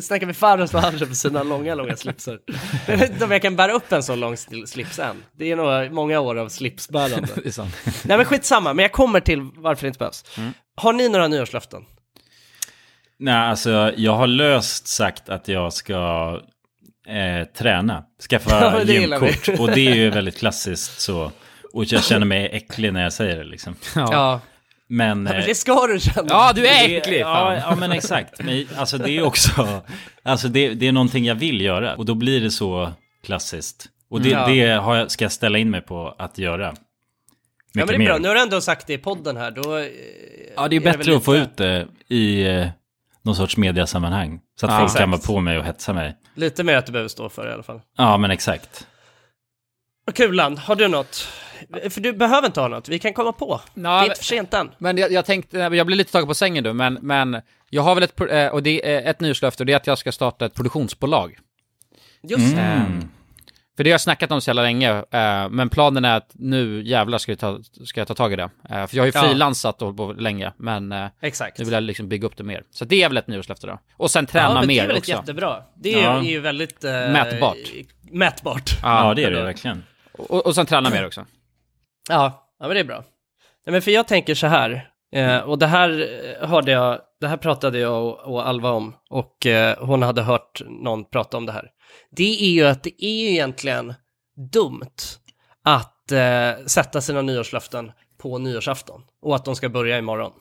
[0.01, 2.39] snacka med Faros vad han köper sina långa, långa slipsar.
[2.87, 5.23] Jag vet inte om jag kan bära upp en så lång sl- slips än.
[5.37, 7.27] Det är nog många år av slipsbärande.
[7.35, 7.75] det är sant.
[8.03, 10.23] Nej men skitsamma, men jag kommer till varför det inte behövs.
[10.37, 10.53] Mm.
[10.75, 11.85] Har ni några nyårslöften?
[13.19, 16.33] Nej, alltså jag har löst sagt att jag ska
[17.07, 18.03] eh, träna.
[18.29, 18.49] Skaffa
[18.85, 19.59] Ja, gymkort.
[19.59, 21.31] Och det är ju väldigt klassiskt så.
[21.73, 23.75] Och jag känner mig äcklig när jag säger det liksom.
[23.95, 24.07] Ja.
[24.11, 24.39] Ja,
[24.87, 25.23] Men...
[25.23, 26.27] men eh, det ska du känna.
[26.29, 27.19] ja, du är äcklig!
[27.19, 28.43] Ja, ja, men exakt.
[28.43, 29.81] Men, alltså det är också...
[30.23, 31.95] Alltså det, det är någonting jag vill göra.
[31.95, 32.91] Och då blir det så
[33.23, 33.85] klassiskt.
[34.09, 34.47] Och det, Ja.
[34.47, 36.73] det har jag, ska jag ställa in mig på att göra.
[37.73, 38.05] Ja men det är mer.
[38.05, 39.77] bra, nu har du ändå sagt det i podden här, då...
[39.77, 39.85] eh,
[40.55, 42.67] Ja, det är väl bättre att få lite- ut det i eh,
[43.29, 44.39] någon sorts mediasammanhang.
[44.59, 44.99] Så att Ja, folk exakt.
[44.99, 46.15] kan vara på mig och hetsa mig.
[46.35, 47.81] Lite mer att du behöver stå för i alla fall.
[47.97, 48.87] Ja, men exakt.
[50.15, 51.27] Kulan, har du något?
[51.89, 53.61] För du behöver inte ha något, vi kan komma på.
[53.73, 54.71] det är inte för sent än.
[54.77, 57.95] Men jag, jag tänkte, jag blir lite tagen på sängen nu, men, men jag har
[57.95, 60.45] väl ett, eh, och det är ett nyårslöfte och det är att jag ska starta
[60.45, 61.37] ett produktionsbolag.
[62.23, 62.85] Just det.
[63.79, 66.81] För det har jag snackat om så jävla länge, eh, men planen är att nu
[66.83, 68.43] jävlar ska jag ta, ska jag ta tag i det.
[68.69, 69.21] Eh, för jag har ju Ja.
[69.21, 71.57] frilansat och hållit på länge, men eh, Exakt.
[71.59, 72.63] nu vill jag liksom bygga upp det mer.
[72.71, 73.79] Så det är väl ett nyårslöfte då.
[73.97, 75.11] Och sen träna ja, men mer Det är väl också.
[75.11, 75.63] jättebra.
[75.75, 76.17] Det är, Ja.
[76.17, 76.83] är ju väldigt...
[76.83, 77.57] eh, Mätbart.
[78.11, 78.71] Mätbart.
[78.83, 79.83] Ja, det är det verkligen.
[80.11, 81.25] Och, och sen träna mer också.
[82.09, 83.03] Ja, ja men det är bra.
[83.65, 86.07] Nej, men för jag tänker så här, eh, och det här
[86.41, 90.21] eh, hörde jag, det här pratade jag och, och Alva om, och eh, hon hade
[90.21, 91.69] hört någon prata om det här.
[92.11, 93.93] Det är ju att det är ju egentligen
[94.51, 94.95] dumt
[95.63, 100.31] att eh, sätta sina nyårslöften på nyårsafton, och att de ska börja imorgon.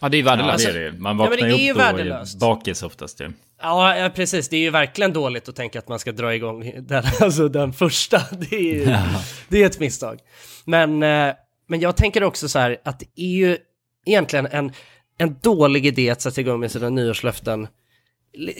[0.00, 0.64] Ja, det är Ja, värdelöst.
[0.64, 0.98] det är det.
[0.98, 2.38] Man Ja, men vaknar det är ju ju upp då och är värdelöst.
[2.38, 3.32] bakis oftast ju.
[3.62, 4.48] Ja, ja, precis.
[4.48, 7.72] Det är ju verkligen dåligt att tänka att man ska dra igång den, alltså den
[7.72, 8.22] första.
[8.50, 8.96] Det är ju
[9.48, 10.18] det är ett misstag.
[10.64, 11.34] Men, eh,
[11.68, 13.56] men jag tänker också så här att det är ju
[14.06, 14.72] egentligen en,
[15.18, 17.68] en dålig idé att sätta igång med sina nyårslöften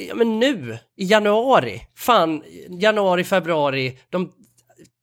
[0.09, 1.83] ja, men nu, i januari.
[1.97, 4.33] Fan, januari, februari, de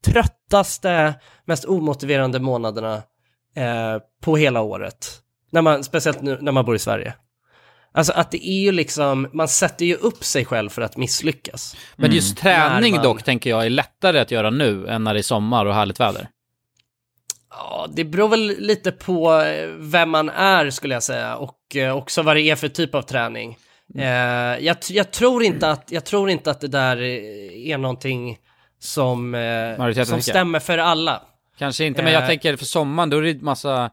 [0.05, 1.13] tröttaste,
[1.45, 2.93] mest omotiverande månaderna
[3.55, 5.07] eh, på hela året.
[5.51, 7.13] När man, speciellt nu när man bor i Sverige.
[7.93, 11.75] Alltså att det är ju liksom, man sätter ju upp sig själv för att misslyckas.
[11.95, 15.13] Men just träning När man- dock, tänker jag, är lättare att göra nu än när
[15.13, 16.27] det är sommar och härligt väder.
[17.49, 21.95] Ja, det beror väl lite på eh, vem man är skulle jag säga och eh,
[21.97, 23.57] också vad det är för typ av träning.
[23.97, 24.05] Eh,
[24.65, 28.37] jag, jag, tror inte att, jag tror inte att det där eh, är någonting
[28.79, 31.21] som, eh, som stämmer för alla.
[31.57, 32.27] Kanske inte, men jag Eh.
[32.27, 33.89] tänker för sommaren, då är det massa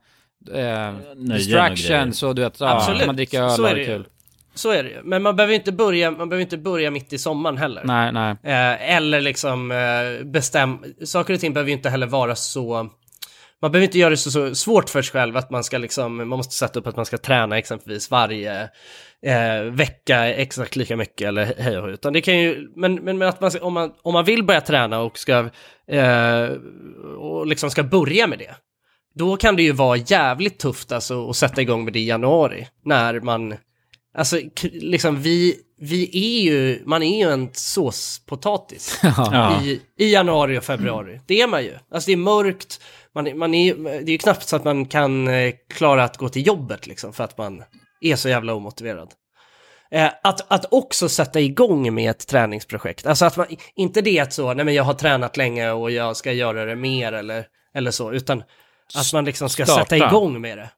[0.55, 3.07] eh, distractions och du vet, ja, Absolut.
[3.07, 4.07] man dricker öl Så och är det kul.
[4.55, 5.03] Så är det ju.
[5.03, 7.82] Men man behöver inte börja, man behöver inte börja mitt i sommaren heller.
[7.84, 8.30] Nej, nej.
[8.43, 10.84] Eh, eller liksom eh, bestäm...
[11.05, 12.90] Saker och ting behöver ju inte heller vara så...
[13.63, 16.17] Man behöver inte göra det så, så svårt för sig själv att man ska liksom,
[16.17, 18.63] man måste sätta upp att man ska träna exempelvis varje
[19.27, 21.89] eh, vecka exakt lika mycket eller hej och.
[21.89, 24.61] Utan det kan ju, men, men, men att man, om, man, om man vill börja
[24.61, 25.51] träna och ska,
[25.89, 26.49] eh,
[27.19, 28.55] och liksom ska börja med det,
[29.15, 32.67] då kan det ju vara jävligt tufft alltså att sätta igång med det i januari.
[32.85, 33.55] När man,
[34.15, 34.41] alltså
[34.73, 39.63] liksom vi, vi är ju, man är ju en såspotatis Ja.
[39.63, 41.21] i, i januari och februari.
[41.27, 41.79] Det är man ju.
[41.91, 42.81] Alltså det är mörkt,
[43.15, 46.29] man, man är, det är ju knappt så att man kan eh, klara att gå
[46.29, 47.65] till jobbet liksom för att man
[48.01, 49.13] är så jävla omotiverad.
[49.91, 53.07] Eh, att, att också sätta igång med ett träningsprojekt.
[53.07, 56.17] Alltså att man, inte det att så, nej men jag har tränat länge och jag
[56.17, 58.43] ska göra det mer eller, eller så, utan
[58.95, 59.85] att man liksom ska Starta.
[59.85, 60.71] sätta igång med det.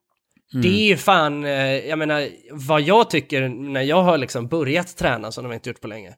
[0.63, 1.51] Det är ju fan, eh,
[1.89, 5.81] jag menar, vad jag tycker när jag har liksom börjat träna som de inte gjort
[5.81, 6.15] på länge,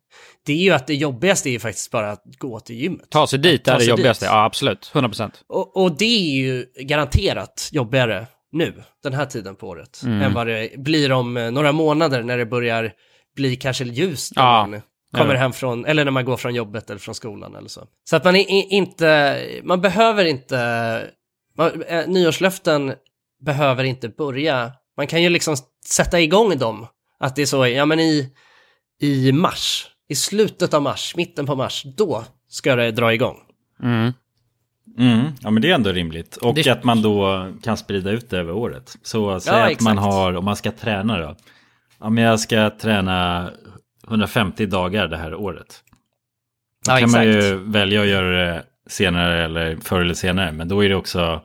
[0.46, 3.10] det är ju att det jobbigaste är ju faktiskt bara att gå till gymmet.
[3.10, 4.30] Ta sig dit Ta är det jobbigaste, dit.
[4.32, 5.30] ja absolut, 100%.
[5.48, 10.22] Och, och det är ju garanterat jobbigare nu, den här tiden på året, Mm.
[10.22, 12.92] än vad det blir om eh, några månader när det börjar
[13.36, 14.66] bli kanske ljust Ja.
[14.66, 14.80] man
[15.16, 17.86] kommer hem från, eller när man går från jobbet eller från skolan eller så.
[18.10, 20.56] Så att man är inte, man behöver inte,
[21.58, 22.94] man, eh, nyårslöften
[23.46, 26.86] behöver inte börja, man kan ju liksom sätta igång dem,
[27.18, 28.32] att det är så, ja men i,
[29.00, 33.36] i mars, i slutet av mars, mitten på mars, då ska det dra igång.
[33.82, 34.12] Mm.
[34.98, 36.36] Mm, ja men det är ändå rimligt.
[36.36, 38.96] Och Det- att man då kan sprida ut det över året.
[39.02, 40.12] Så säg Ja, att man exakt.
[40.12, 41.36] har, om man ska träna då.
[42.00, 43.50] Ja men jag ska träna
[44.08, 45.82] 150 dagar det här året.
[46.86, 47.44] Då Ja, kan man exakt.
[47.44, 50.52] ju välja att göra det senare eller förr eller senare.
[50.52, 51.42] Men då är det också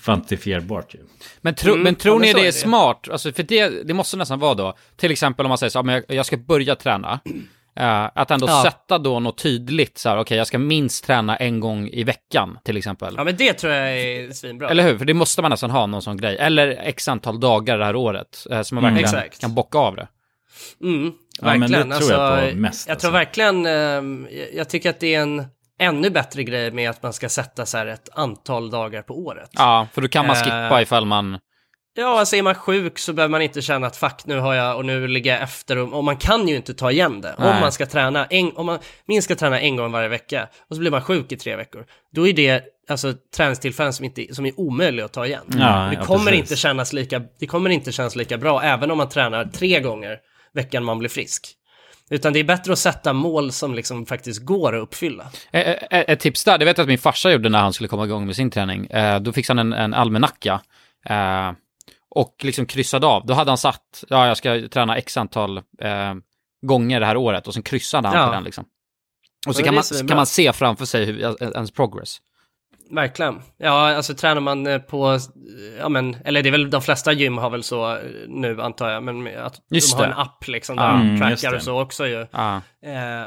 [0.00, 0.98] kvantifierbart ju.
[1.40, 2.52] Men, tro, Mm, men tror ja, men ni det är det.
[2.52, 3.08] smart?
[3.12, 5.82] Alltså, för det, det måste nästan vara då, till exempel om man säger så, ja,
[5.82, 7.20] men jag, jag ska börja träna.
[7.80, 8.62] Eh, att ändå Ja.
[8.64, 12.58] sätta då något tydligt, så här, okej jag ska minst träna en gång i veckan
[12.64, 13.14] till exempel.
[13.16, 14.68] Ja men det tror jag är svinbra.
[14.70, 14.98] Eller hur?
[14.98, 16.36] För det måste man nästan ha någon sån grej.
[16.40, 18.94] Eller x antal dagar det här året, eh, så man Mm.
[18.94, 19.40] verkligen Exakt.
[19.40, 20.08] kan bocka av det.
[20.82, 21.98] Mm, Ja, men det verkligen.
[22.00, 23.06] tror jag alltså, på mest, Jag alltså.
[23.06, 25.44] tror verkligen, ehm, jag- jag tycker att det är en
[25.78, 29.50] ännu bättre grej med att man ska sätta så här ett antal dagar på året.
[29.52, 31.38] Ja, för då kan man skippa ifall man...
[31.94, 34.76] Ja, alltså är man sjuk så behöver man inte känna att fuck nu har jag
[34.76, 37.34] och nu ligger jag efter och, och man kan ju inte ta igen det.
[37.38, 37.54] Nej.
[37.54, 40.76] Om man ska träna, en, om man minst ska träna en gång varje vecka och
[40.76, 44.46] så blir man sjuk i tre veckor, då är det alltså träningstillfällen som, inte, som
[44.46, 45.44] är omöjliga att ta igen.
[45.58, 49.08] Ja, det kommer inte kännas lika, det kommer inte kännas lika bra även om man
[49.08, 50.18] tränar tre gånger
[50.54, 51.57] veckan man blir frisk.
[52.10, 55.30] Utan det är bättre att sätta mål som liksom faktiskt går att uppfylla.
[55.52, 58.26] Ett tips där, det vet jag att min farsa gjorde när han skulle komma igång
[58.26, 58.88] med sin träning.
[59.20, 60.60] Då fixade han en, en almanacka.
[62.10, 63.26] Och liksom kryssade av.
[63.26, 65.60] Då hade han satt, ja jag ska träna x antal
[66.66, 68.26] gånger det här året och sen kryssade han Ja.
[68.26, 68.64] på den liksom.
[69.46, 70.08] Och så kan man, svinbra.
[70.08, 72.18] kan man se framför sig hur, ens progress.
[72.90, 73.42] Verkligen.
[73.58, 75.18] Ja, alltså tränar man eh, på,
[75.78, 78.90] ja men, eller det är väl de flesta gym har väl så eh, nu antar
[78.90, 80.12] jag, men att Just de har det.
[80.12, 82.26] en app liksom där de mm, just trackar och så också ju.
[82.30, 82.56] Ja.
[82.84, 83.26] Eh,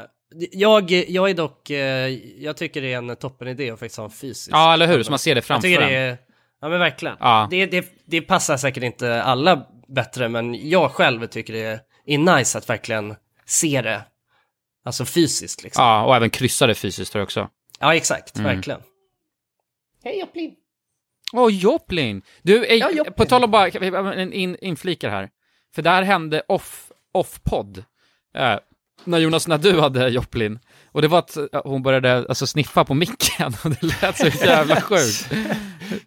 [0.52, 2.08] jag, jag är dock, eh,
[2.38, 4.48] jag tycker det är en toppenidé att faktiskt ha en fysisk.
[4.52, 5.02] ja, eller hur?
[5.02, 6.18] Så man ser det Jag framför tycker det är,
[6.60, 7.16] ja men verkligen.
[7.20, 7.48] Ja.
[7.50, 12.58] Det, det, det passar säkert inte alla bättre, men jag själv tycker det är nice
[12.58, 13.14] att verkligen
[13.46, 14.02] se det,
[14.84, 15.84] alltså fysiskt liksom.
[15.84, 17.48] Ja, och även kryssa det fysiskt tror jag också.
[17.80, 18.54] Ja, exakt, Mm.
[18.56, 18.80] verkligen.
[20.04, 20.54] Hej Joplin!
[21.32, 22.22] Åh, Joplin!
[22.42, 23.14] Du, ej, Ja, Joplin.
[23.14, 25.28] på tal om bara, en in, inflikar här.
[25.74, 27.84] För där hände off, off-podd.
[28.34, 28.58] Eh,
[29.04, 30.58] när Jonas Nadu hade Joplin.
[30.92, 34.26] Och det var att eh, hon började alltså, sniffa på micken och det lät så
[34.46, 35.32] jävla sjukt.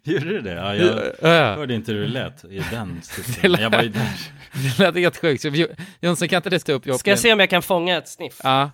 [0.02, 0.52] Gjorde du det?
[0.52, 3.00] Ja, jag hörde inte hur det lät i den
[3.42, 4.10] Det lät- Jag var ju där.
[4.52, 5.42] det lät helt sjukt.
[5.42, 5.66] Så
[6.00, 6.98] Jonsson, kan inte det stå upp Joplin?
[6.98, 8.40] Ska jag se om jag kan fånga ett sniff?
[8.42, 8.70] Ja.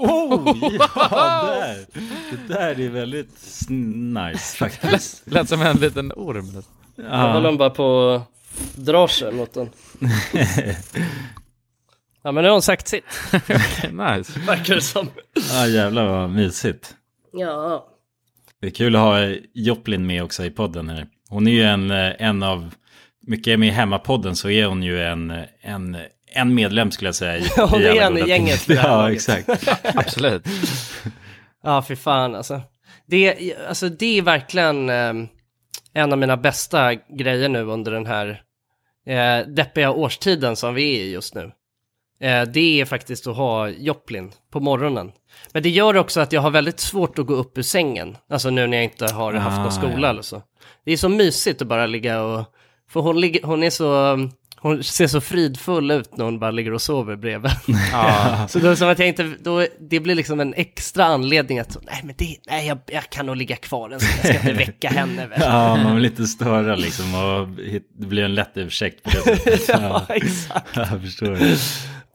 [0.00, 1.86] Oh, ja, där!
[2.30, 5.22] Det där är väldigt nice faktiskt.
[5.24, 6.44] Lät som en liten orm.
[6.46, 6.74] nästan.
[6.96, 7.56] Jag håller Ja.
[7.56, 8.22] bara på
[8.74, 9.70] drar sig mot den.
[12.22, 13.04] Ja men nu har hon sagt sitt,
[13.82, 14.40] nice.
[14.46, 15.08] verkar det som.
[15.52, 16.94] ja, jävlar vad mysigt.
[17.32, 17.86] Ja.
[18.60, 19.18] Det är kul att ha
[19.54, 21.06] Joplin med också i podden här.
[21.28, 22.74] Hon är ju en, en av,
[23.26, 25.96] mycket är med i Hemmapodden så är hon ju en, en,
[26.32, 27.36] en medlem skulle jag säga.
[27.38, 29.14] I, Ja, i är en i gänget det Ja, laget.
[29.16, 29.68] exakt.
[29.96, 30.44] Absolut.
[31.62, 32.60] Ja, fy fan alltså.
[33.06, 35.12] Det, alltså, det är verkligen eh,
[35.94, 38.42] en av mina bästa grejer nu under den här
[39.06, 41.50] eh, deppiga årstiden som vi är i just nu.
[42.20, 45.12] Eh, det är faktiskt att ha Joplin på morgonen.
[45.52, 48.16] Men det gör också att jag har väldigt svårt att gå upp ur sängen.
[48.30, 50.10] Alltså nu när jag inte har haft någon Ah, skola ja.
[50.10, 50.42] eller så.
[50.84, 52.44] Det är så mysigt att bara ligga och...
[52.90, 54.18] För hon, hon är så...
[54.62, 57.50] Hon ser så fridfull ut när hon bara ligger och sover bredvid.
[57.92, 58.46] Ja.
[58.48, 62.00] Så då som att jag inte, då, det blir liksom en extra anledning att, nej
[62.04, 64.88] men det, nej jag, jag kan nog ligga kvar en stund, jag ska inte väcka
[64.98, 65.40] henne väl.
[65.42, 67.48] Ja, man vill inte störa liksom och
[67.98, 69.68] det blir en lätt ursäkt på det sättet.
[69.68, 70.76] ja, exakt.
[70.76, 71.58] Jag förstår det.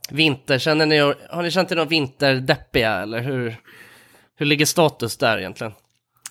[0.10, 0.98] Vinter, känner ni,
[1.30, 3.56] har ni känt er någon vinterdeppiga eller hur,
[4.38, 5.74] hur ligger status där egentligen?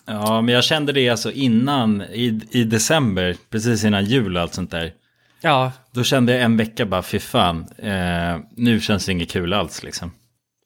[0.07, 4.55] Ja, men jag kände det alltså innan, i, i december, precis innan jul och allt
[4.55, 4.93] sånt där.
[5.41, 9.53] Ja, Då kände jag en vecka bara, fy fan, eh, nu känns det inget kul
[9.53, 10.13] alls liksom.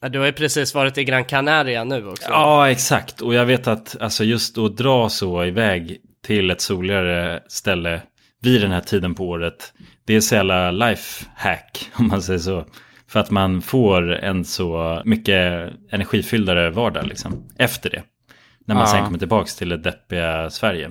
[0.03, 2.29] ja, du har ju precis varit i Gran Canaria nu också.
[2.31, 3.20] Ja, exakt.
[3.20, 8.03] Och jag vet att alltså, just att dra så iväg till ett soligare ställe
[8.43, 9.72] vid den här tiden på året,
[10.07, 12.64] det är så jävla lifehack, om man säger så.
[13.09, 18.03] För att man får en så mycket energifylldare vardag liksom, efter det.
[18.66, 18.91] När man Ja.
[18.93, 20.91] sen kommer tillbaka till det deppiga Sverige.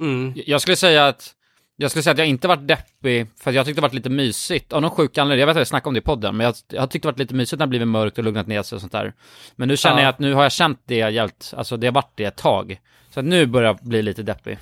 [0.00, 0.32] Mm.
[0.46, 1.32] Jag skulle säga att
[1.80, 4.72] jag skulle säga att jag inte varit deppig, för jag tyckte det varit lite mysigt.
[4.72, 6.54] Av någon sjuk anledning, jag vet att jag snackade om det i podden, men jag,
[6.68, 8.76] jag har tyckt det varit lite mysigt när det blivit mörkt och lugnat ner sig
[8.76, 9.12] och sånt där.
[9.56, 10.02] Men nu känner Ja.
[10.02, 12.80] jag att nu har jag känt det jävligt, alltså det har varit det ett tag.
[13.14, 14.52] Så att nu börjar jag bli lite deppig.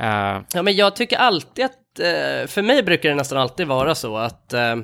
[0.00, 3.94] Eh, Ja, men jag tycker alltid att, eh, för mig brukar det nästan alltid vara
[3.94, 4.76] så att, eh,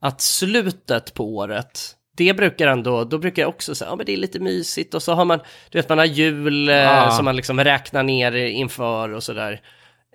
[0.00, 1.80] att slutet på året,
[2.16, 5.02] det brukar ändå, då brukar jag också säga, ja men det är lite mysigt och
[5.02, 7.10] så har man, du vet man har jul Ja.
[7.10, 9.60] som man liksom räknar ner inför och sådär.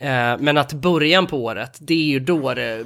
[0.01, 2.85] Eh, men att början på året, det är ju då det,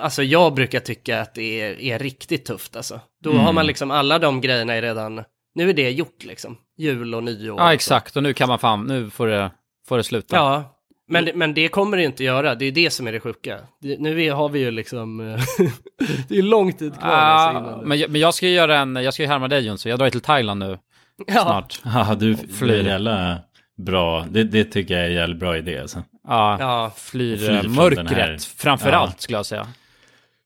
[0.00, 3.00] alltså jag brukar tycka att det är, är riktigt tufft alltså.
[3.22, 5.22] Då har man liksom alla de grejerna är redan,
[5.54, 7.60] nu är det gjort liksom, jul och nyår.
[7.60, 7.72] ja, så.
[7.72, 8.16] exakt.
[8.16, 9.50] Och nu kan man fan, nu får det,
[9.88, 10.36] får det sluta.
[10.36, 10.70] Ja,
[11.08, 12.54] men, men det kommer det inte göra.
[12.54, 13.58] Det är det som är det sjuka.
[13.80, 15.18] Det, nu är, har vi ju liksom...
[16.28, 17.86] det är lång tid kvar alltså, Ah, det.
[17.86, 19.98] men, jag- men jag ska ju göra en, jag ska ju härma dig Jonsson, jag
[19.98, 20.78] drar till Thailand nu
[21.26, 21.42] ja.
[21.42, 21.80] snart.
[21.84, 23.38] Ja, du Flyr.
[23.82, 24.26] bra.
[24.30, 26.02] Det, det tycker jag är en jävla bra idé alltså.
[26.28, 26.92] Ja, Ja.
[26.96, 28.96] flyr, Fly från mörkret framför Ja.
[28.98, 29.66] allt skulle jag säga.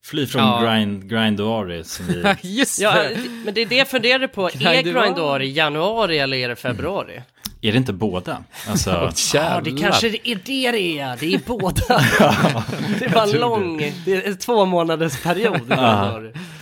[0.05, 0.61] Fly från Ja.
[0.72, 2.24] grind, grindoari som vi...
[2.59, 3.09] Just Ja, det!
[3.09, 4.47] det- men det är det jag funderar på.
[4.55, 5.05] Är Grindoir.
[5.05, 7.22] Grindor i januari eller är det februari?
[7.61, 8.45] Är det inte båda?
[8.68, 11.16] Alltså, Ja, det kanske är det det är.
[11.20, 12.01] Det är båda.
[12.99, 15.61] det var en lång, det är en två månaders period.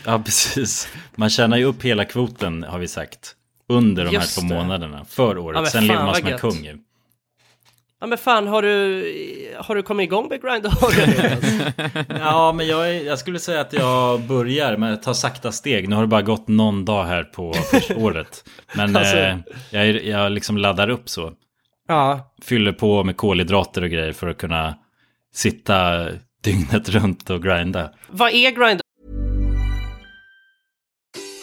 [0.05, 0.89] ja, precis.
[1.15, 3.33] Man tjänar ju upp hela kvoten har vi sagt.
[3.69, 4.61] Under de Just här två det.
[4.61, 5.05] månaderna.
[5.09, 5.61] För året.
[5.65, 6.79] Ja, Sen lever man som en kung ju.
[8.07, 10.73] Ja men fan, har du, har du kommit igång med Grindor?
[12.21, 15.89] Ja, men jag, jag skulle säga att jag börjar med att ta sakta steg.
[15.89, 17.55] Nu har det bara gått någon dag här på
[17.97, 18.45] året.
[18.77, 19.37] Men Alltså- eh,
[19.71, 21.33] jag, jag liksom laddar upp så.
[21.89, 22.35] ja.
[22.43, 24.75] Fyller på med kolhydrater och grejer för att kunna
[25.35, 26.09] sitta
[26.45, 27.91] dygnet runt och grinda.
[28.09, 28.86] Vad är Grindor?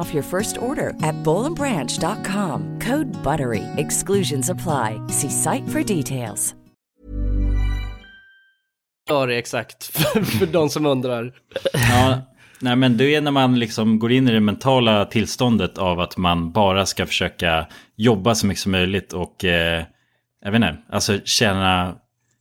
[0.00, 2.78] off your first order at bowlandbranch.com.
[2.80, 3.62] Code BUTTERY.
[3.76, 5.00] Exclusions apply.
[5.08, 6.54] See site for details.
[9.08, 9.84] Ja, det är exakt.
[9.84, 11.32] För, för de som undrar.
[11.72, 12.20] Ja,
[12.60, 16.16] nej men det är när man liksom går in i det mentala tillståndet av att
[16.16, 17.66] man bara ska försöka
[17.96, 19.84] jobba så mycket som möjligt och eh,
[20.44, 21.96] jag vet inte, alltså tjäna,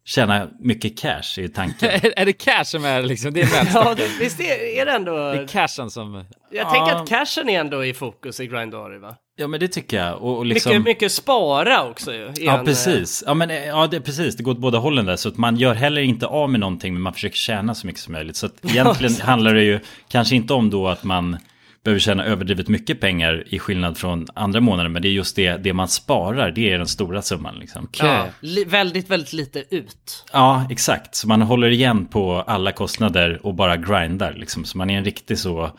[0.06, 1.90] tjäna mycket cash i tanken.
[1.90, 4.92] är, är det cash som är liksom, det är Ja, det, visst är, är det
[4.92, 5.12] ändå...
[5.12, 6.26] Det är cashen som...
[6.52, 9.16] Jag tänker att cashen är ändå i fokus i Grindari va?
[9.36, 10.22] Ja men det tycker jag.
[10.22, 10.70] Och, och liksom...
[10.70, 12.32] Mycket, mycket spara också ju.
[12.36, 13.24] Ja, en, precis.
[13.28, 14.36] Ja, men, ja, det, precis.
[14.36, 15.16] Det går åt båda hållen där.
[15.16, 18.02] Så att man gör heller inte av med någonting, men man försöker tjäna så mycket
[18.02, 18.36] som möjligt.
[18.36, 21.38] Så att egentligen handlar det ju kanske inte om då att man
[21.84, 24.90] behöver tjäna överdrivet mycket pengar i skillnad från andra månader.
[24.90, 27.56] Men det är just det, det man sparar, det är den stora summan.
[27.60, 27.90] Liksom.
[28.00, 30.26] Ja, li, väldigt, väldigt lite ut.
[30.34, 31.16] Ja, exakt.
[31.16, 34.34] Så man håller igen på alla kostnader och bara grindar.
[34.34, 34.66] Liksom.
[34.66, 35.72] Så man är en riktig så...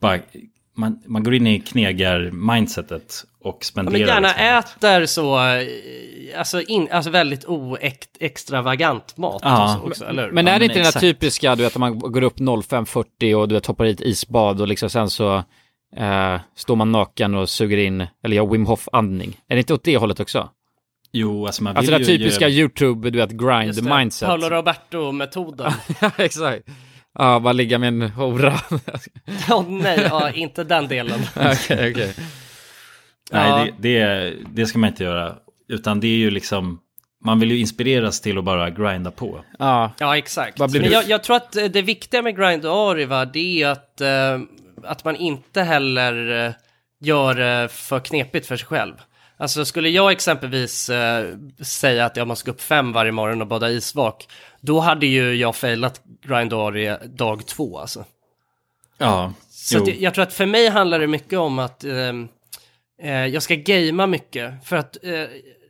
[0.00, 0.18] Bara,
[0.76, 4.06] man, man går in i knegar-mindsetet och Ja, men spenderar.
[4.06, 4.88] gärna liksom.
[4.88, 9.74] äter så, eh, alltså, in, alltså väldigt oextravagant mat Ja.
[9.76, 10.32] också, också, eller hur?
[10.32, 11.00] Men är det men inte den här exakt.
[11.00, 14.60] typiska, du vet, att man går upp 05.40 och du vet, hoppar i ett isbad
[14.60, 15.36] och liksom sen så
[15.96, 19.36] eh, står man naken och suger in, eller gör Wim Hof-andning.
[19.48, 20.48] Är det inte åt det hållet också?
[21.12, 22.18] Jo, alltså man vill Alltså det här ju...
[22.18, 24.26] typiska YouTube, du vet, grind-mindset.
[24.28, 25.72] Paolo Roberto-metoden.
[26.00, 26.68] ja, exakt.
[27.18, 28.60] Ja, bara ligga med en hora.
[29.48, 31.20] Ja, nej, ja, inte den delen.
[31.36, 32.14] Okej, okej.
[33.32, 33.66] Nej, Ja.
[33.78, 35.34] det, det, det ska man inte göra.
[35.68, 36.80] Utan det är ju liksom,
[37.24, 39.40] man vill ju inspireras till att bara grinda på.
[39.58, 40.58] Ja, Ja, exakt.
[40.58, 44.00] Men jag, jag tror att eh, det viktiga med Grind och Ariva, det är att,
[44.00, 44.40] eh,
[44.84, 46.52] att man inte heller eh,
[47.00, 48.94] gör det för knepigt för sig själv.
[49.38, 51.24] Alltså skulle jag exempelvis eh,
[51.62, 54.28] säga att jag måste gå upp fem varje morgon och bada isvak,
[54.60, 58.04] då hade ju jag failat Grind och Ari dag två alltså.
[58.98, 62.28] Ja, Så att jag, tror att för mig handlar det mycket om att ehm,
[63.02, 64.66] eh, jag ska gamea mycket.
[64.66, 65.24] För att eh,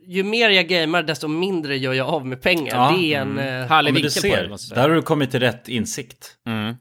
[0.09, 2.75] ju mer jag gamer desto mindre gör jag av med pengar.
[2.77, 3.39] Ja, det är en...
[3.39, 4.89] Eh, Härlig Ja, vinkel på det, måste jag där säga.
[4.89, 6.37] har du kommit till rätt insikt.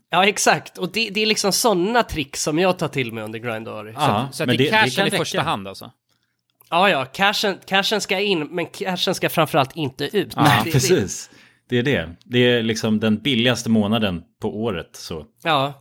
[0.09, 0.77] ja, exakt.
[0.77, 3.79] Och det, det är liksom sådana trick som jag tar till mig under Grind och
[3.79, 3.93] Ari.
[3.93, 5.91] Så, Ja, Så att men det är cashen i första hand alltså?
[6.75, 10.33] Ja, ja, cashen, cashen ska in, men cashen ska framförallt inte ut.
[10.35, 11.29] Ja, Det- precis.
[11.69, 12.09] Det är det.
[12.25, 15.73] Det är liksom den billigaste månaden på året så, Ja.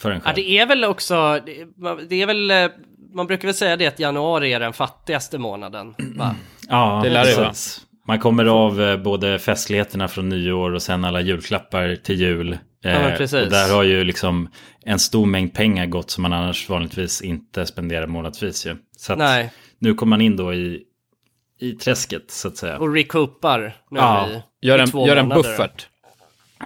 [0.00, 0.36] för en ja, själv.
[0.36, 1.40] det är väl också,
[2.08, 2.68] det, är väl, eh,
[3.14, 5.94] man brukar väl säga det att januari är den fattigaste månaden.
[6.16, 6.36] Va?
[6.68, 7.52] Ja, Det lär det vara.
[8.08, 12.52] Man kommer av eh, både festligheterna från nyår och sen alla julklappar till jul.
[12.52, 13.44] Eh, men precis.
[13.44, 14.48] och där har ju liksom
[14.84, 18.76] en stor mängd pengar gått som man annars vanligtvis inte spenderar månadsvis ju.
[18.96, 19.50] Så att Nej,
[19.84, 20.82] nu kommer man in då i,
[21.58, 22.78] i träsket så att säga.
[22.78, 25.42] och recoupar nu Ja, i, Gör i en, två gör en månader.
[25.42, 25.88] buffert.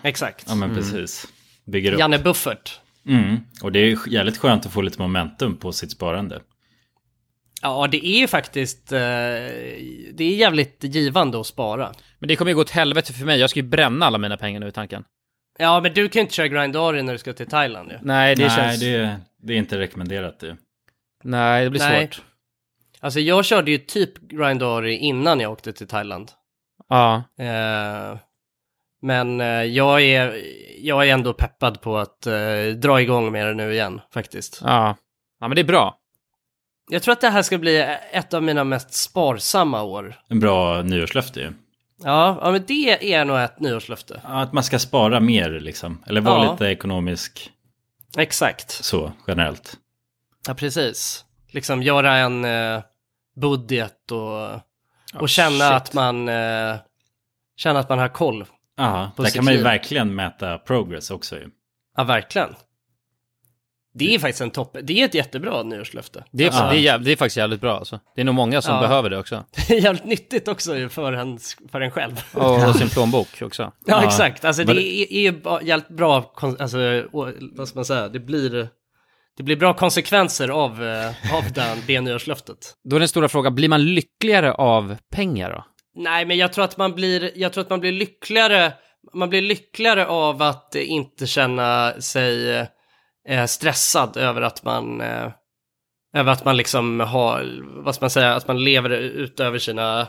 [0.03, 0.45] Exakt.
[0.49, 1.27] Ja men precis.
[1.67, 1.99] Bygger upp.
[1.99, 2.81] Janne Buffert.
[3.07, 3.37] Mm.
[3.63, 6.41] Och det är jävligt skönt att få lite momentum på sitt sparande.
[7.63, 11.93] Ja, det är ju faktiskt, eh, det är jävligt givande att spara.
[12.19, 13.41] Men det kommer ju gå åt helvete för mig.
[13.41, 15.05] Jag ska ju bränna alla mina pengar nu i tanken.
[15.59, 17.99] Ja, men du kan ju inte köra Grindari när du ska till Thailand ju.
[18.03, 18.81] Nej, det Nej, känns...
[18.81, 20.57] det, det är inte rekommenderat det.
[21.25, 22.07] Nej, det blir Nej.
[22.07, 22.23] svårt.
[23.01, 26.31] Alltså jag körde ju typ Grindari innan jag åkte till Thailand.
[26.89, 27.23] Ja.
[27.39, 28.19] Eh,
[29.03, 30.43] men eh, jag, är,
[30.79, 34.61] jag är ändå peppad på att eh, dra igång med det nu igen, faktiskt.
[34.65, 34.97] Ja.
[35.41, 35.99] Ja, men det är bra.
[36.91, 40.21] Jag tror att det här ska bli ett av mina mest sparsamma år.
[40.29, 41.53] En bra nyårslöfte ju.
[42.05, 44.21] Ja, ja men det är nog ett nyårslöfte.
[44.25, 46.05] Ja, Att man ska spara mer liksom.
[46.07, 46.53] Eller vara Ja.
[46.53, 47.51] lite ekonomisk
[48.17, 48.71] Exakt.
[48.71, 49.77] så generellt.
[50.47, 51.25] Ja, precis.
[51.51, 52.83] Liksom göra en eh,
[53.37, 54.51] budget och,
[55.21, 55.73] och känna shit.
[55.73, 56.77] att man eh,
[57.57, 58.45] känna att man har koll.
[58.77, 59.65] Ja, där kan man ju liv.
[59.65, 61.49] verkligen mäta progress också ju.
[61.97, 62.55] Ja, verkligen.
[63.95, 66.25] Det är faktiskt en topp, det är ett jättebra nyårslöfte.
[66.31, 68.01] Det är, det, är, jäv- det är faktiskt jävligt bra alltså.
[68.15, 68.81] Det är nog många som Ja.
[68.81, 69.45] behöver det också.
[69.69, 71.39] det är jävligt nyttigt också för en,
[71.73, 72.21] för en själv.
[72.35, 73.63] Och, och sin plånbok också.
[73.63, 74.05] Ja, Ja.
[74.05, 74.45] exakt.
[74.45, 76.79] Alltså det är, är jävligt bra, alltså,
[77.41, 78.69] vad ska man säga, det blir,
[79.39, 82.75] det blir bra konsekvenser av, eh, av den, det nyårslöftet.
[82.85, 85.65] Då är den stora frågan, blir man lyckligare av pengar då?
[85.95, 88.73] Nej, men jag tror att man blir, jag tror att man blir lyckligare,
[89.15, 92.59] man blir lyckligare av att inte känna sig
[93.29, 95.31] eh, stressad över att man, eh,
[96.17, 100.07] över att man liksom har, vad ska man säga, att man lever utöver sina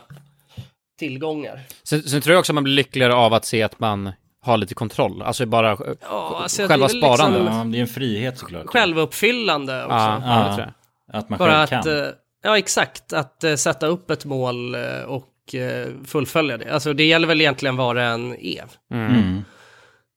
[0.98, 1.60] tillgångar.
[1.82, 4.12] Sen, sen tror jag också man blir lyckligare av att se att man
[4.42, 5.22] har lite kontroll.
[5.22, 7.40] Alltså bara eh, Ja, alltså, själva det sparandet.
[7.42, 8.66] liksom- Ja, det är en frihet såklart.
[8.66, 9.96] Självuppfyllande också.
[9.96, 10.66] Ja, ja, det tror
[11.12, 11.16] jag.
[11.18, 11.98] Att man Bara själv att, kan.
[12.04, 12.08] eh,
[12.42, 14.76] ja exakt, att eh, sätta upp ett mål
[15.06, 15.26] och
[16.06, 16.72] fullfölja det.
[16.74, 18.64] Alltså det gäller väl egentligen vad det än är.
[18.92, 19.44] Mm.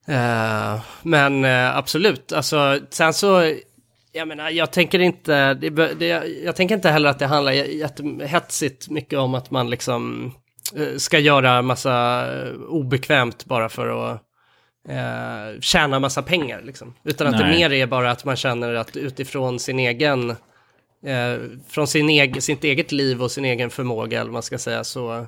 [0.07, 1.45] Eh, men
[1.75, 3.53] absolut, alltså sen så,
[4.11, 6.07] jag menar, jag tänker inte, det, det,
[6.45, 10.31] jag tänker inte heller att det handlar jättehetsigt mycket om att man liksom
[10.97, 14.21] ska göra massa eh, obekvämt bara för att
[14.89, 16.93] eh, tjäna massa pengar liksom.
[17.03, 17.57] Utan att det Nej.
[17.57, 20.29] mer är bara att man känner att utifrån sin egen,
[21.05, 21.37] eh,
[21.69, 25.27] från sin egen, sitt eget liv och sin egen förmåga, eller man ska säga, så,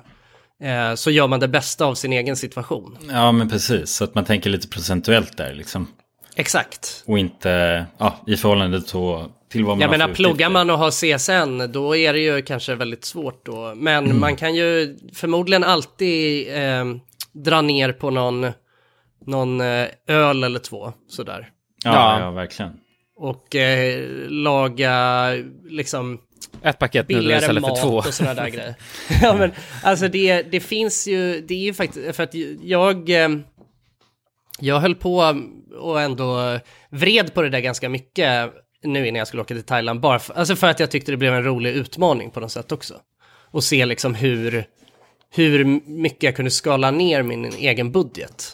[0.62, 2.98] eh, så gör man det bästa av sin egen situation.
[3.10, 3.90] Ja, men precis.
[3.90, 5.88] Så att man tänker lite procentuellt där liksom.
[6.36, 7.04] Exakt.
[7.06, 10.90] Och inte ja, i förhållande till, till vad man Jag menar, pluggar man och har
[10.90, 13.72] CSN, då är det ju kanske väldigt svårt då.
[13.76, 14.20] Men Mm.
[14.20, 16.84] man kan ju förmodligen alltid eh,
[17.32, 18.46] dra ner på någon,
[19.26, 21.48] någon eh, öl eller två, sådär.
[21.84, 22.20] Ja, Ja.
[22.20, 22.72] ja, verkligen.
[23.18, 25.28] Och eh, laga
[25.68, 26.20] liksom
[26.62, 27.96] Ett paket nudlar billigare istället för två.
[27.96, 28.74] och sådana där grejer.
[29.22, 29.50] ja, men
[29.82, 33.28] alltså det, det finns ju, det är ju faktiskt, för att jag, eh,
[34.60, 35.34] jag höll på
[35.78, 36.58] och ändå
[36.90, 38.50] vred på det där ganska mycket
[38.86, 41.16] nu innan jag skulle åka till Thailand, bara för, alltså för att jag tyckte det
[41.16, 42.94] blev en rolig utmaning på något sätt också.
[43.50, 44.64] Och se liksom hur,
[45.34, 48.52] hur mycket jag kunde skala ner min egen budget,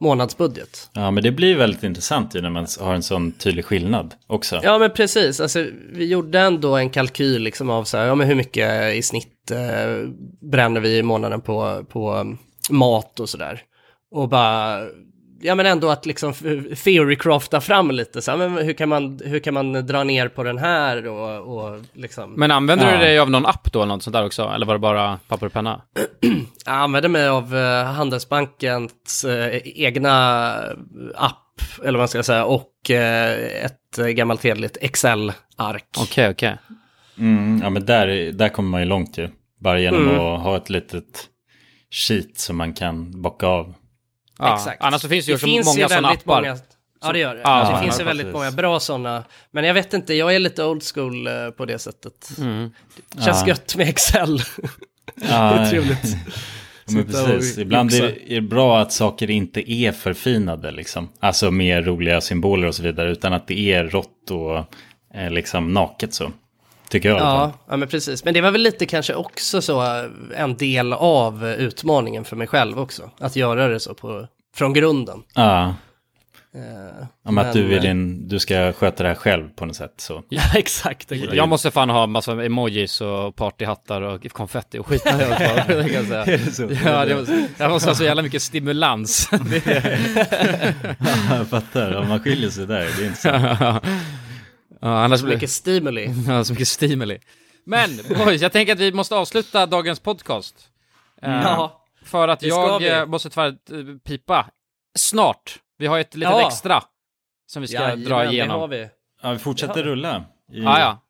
[0.00, 0.90] månadsbudget.
[0.92, 4.60] Ja, men det blir väldigt intressant ju när man har en sån tydlig skillnad också.
[4.62, 8.26] Ja men precis, alltså, vi gjorde ändå en kalkyl liksom av så här, ja, men
[8.26, 10.08] hur mycket i snitt eh,
[10.50, 12.38] bränner vi i månaden på, på um,
[12.70, 13.62] mat och sådär.
[14.10, 14.86] Och bara,
[15.40, 16.32] ja men ändå att liksom
[16.84, 20.42] theorycrafta fram lite så här, men hur kan man, hur kan man dra ner på
[20.42, 22.32] den här och, och liksom.
[22.32, 22.92] Men använder Ja.
[22.92, 24.42] du dig av någon app då eller något sånt där också?
[24.54, 25.82] Eller var det bara papper och penna?
[26.66, 30.48] Jag använder mig av eh, Handelsbankens eh, egna
[31.14, 35.84] app, eller vad man ska säga, och eh, ett gammalt hederligt Excel-ark.
[35.98, 36.56] Okej, okej.
[37.18, 39.28] Mm, ja, men där, där kommer man ju långt ju.
[39.60, 40.20] Bara genom Mm.
[40.20, 41.24] att ha ett litet
[42.08, 43.74] sheet som man kan bocka av.
[44.38, 44.54] Ja.
[44.54, 44.82] Exakt.
[44.82, 46.42] Annars så finns det ju så finns många ju sådana appar.
[46.42, 46.58] Många,
[47.02, 47.40] ja det gör det.
[47.44, 49.24] Ja, det finns ja, ju väldigt många bra sådana.
[49.50, 52.30] Men jag vet inte, jag är lite old school eh, på det sättet.
[52.38, 52.70] Mm.
[53.14, 53.48] Det känns Ja.
[53.48, 54.42] gött med Excel.
[55.20, 56.16] Ja, det är trevligt.
[56.86, 57.58] Men precis.
[57.58, 61.08] Ibland det, är det bra att saker inte är förfinade liksom.
[61.20, 63.10] Alltså med roliga symboler och så vidare.
[63.10, 64.56] Utan att det är rått och
[65.14, 66.32] eh, liksom naket så.
[66.90, 67.18] Tycker jag.
[67.18, 68.24] Ja, ja, men precis.
[68.24, 72.36] Men det var väl lite kanske också så eh, en del av eh, utmaningen för
[72.36, 73.10] mig själv också.
[73.18, 75.22] Att göra det så på, från grunden.
[75.34, 75.74] Ja.
[76.54, 79.76] Eh, Om att du, men, är din, du ska sköta det här själv på något
[79.76, 79.94] sätt.
[79.96, 80.22] Så.
[80.28, 81.12] Ja, exakt.
[81.32, 85.02] Jag måste fan ha massa emojis och partyhattar och konfetti och skit.
[85.04, 86.24] kan jag säga.
[86.26, 86.68] Är det så?
[86.84, 89.30] Ja, det måste, jag måste ha så jävla mycket stimulans.
[91.30, 91.96] Jag fattar.
[91.96, 93.28] Om man skiljer sig där, det är inte så.
[94.80, 96.10] Ja, annars Så blir mycket stimuli.
[96.28, 97.18] Ja, så mycket stimuli.
[97.64, 100.68] Men, boys, jag tänker att vi måste avsluta dagens podcast.
[101.22, 102.88] Eh, Ja, För att jag vi.
[102.90, 104.46] eh, måste tyvärr eh, pipa
[104.98, 105.58] snart.
[105.78, 106.46] Vi har ett litet Ja.
[106.46, 106.82] extra
[107.46, 108.70] som vi ska Jajamän, dra Det har igenom.
[108.70, 108.88] vi.
[109.22, 110.24] Ja, vi fortsätter rulla.
[110.52, 111.00] I Ja, ja.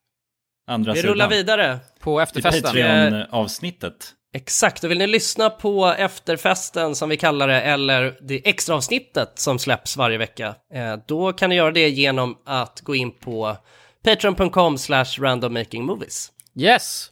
[0.66, 1.12] Andra Vi sidan.
[1.12, 1.79] rullar vidare.
[2.01, 2.62] På I efterfesten.
[2.62, 4.14] Patreon-avsnittet.
[4.39, 9.32] Exakt, och vill ni lyssna på efterfesten som vi kallar det, eller det extra avsnittet
[9.39, 13.57] som släpps varje vecka, eh, då kan ni göra det genom att gå in på
[14.05, 16.32] patreon.com slash randommakingmovies.
[16.57, 17.11] Yes!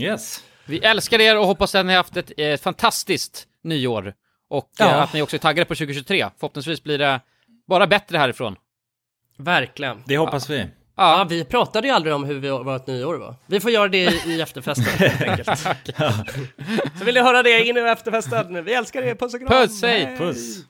[0.00, 0.44] Yes.
[0.66, 4.14] Vi älskar er och hoppas att ni har haft ett eh, fantastiskt nyår.
[4.50, 4.92] Och eh, Ja.
[4.94, 6.26] att ni också är taggade på 2023.
[6.40, 7.20] Förhoppningsvis blir det
[7.68, 8.56] bara bättre härifrån.
[9.38, 10.02] Verkligen.
[10.06, 10.66] Det hoppas vi.
[10.96, 13.34] Ja, vi pratade ju aldrig om hur vi, vårt nyår var.
[13.46, 15.58] Vi får göra det i, i efterfesten helt enkelt.
[16.98, 18.64] Så vill ni höra det in i efterfesten.
[18.64, 19.48] Vi älskar er, puss och kram.
[19.62, 20.14] Puss, hej!
[20.18, 20.64] Puss.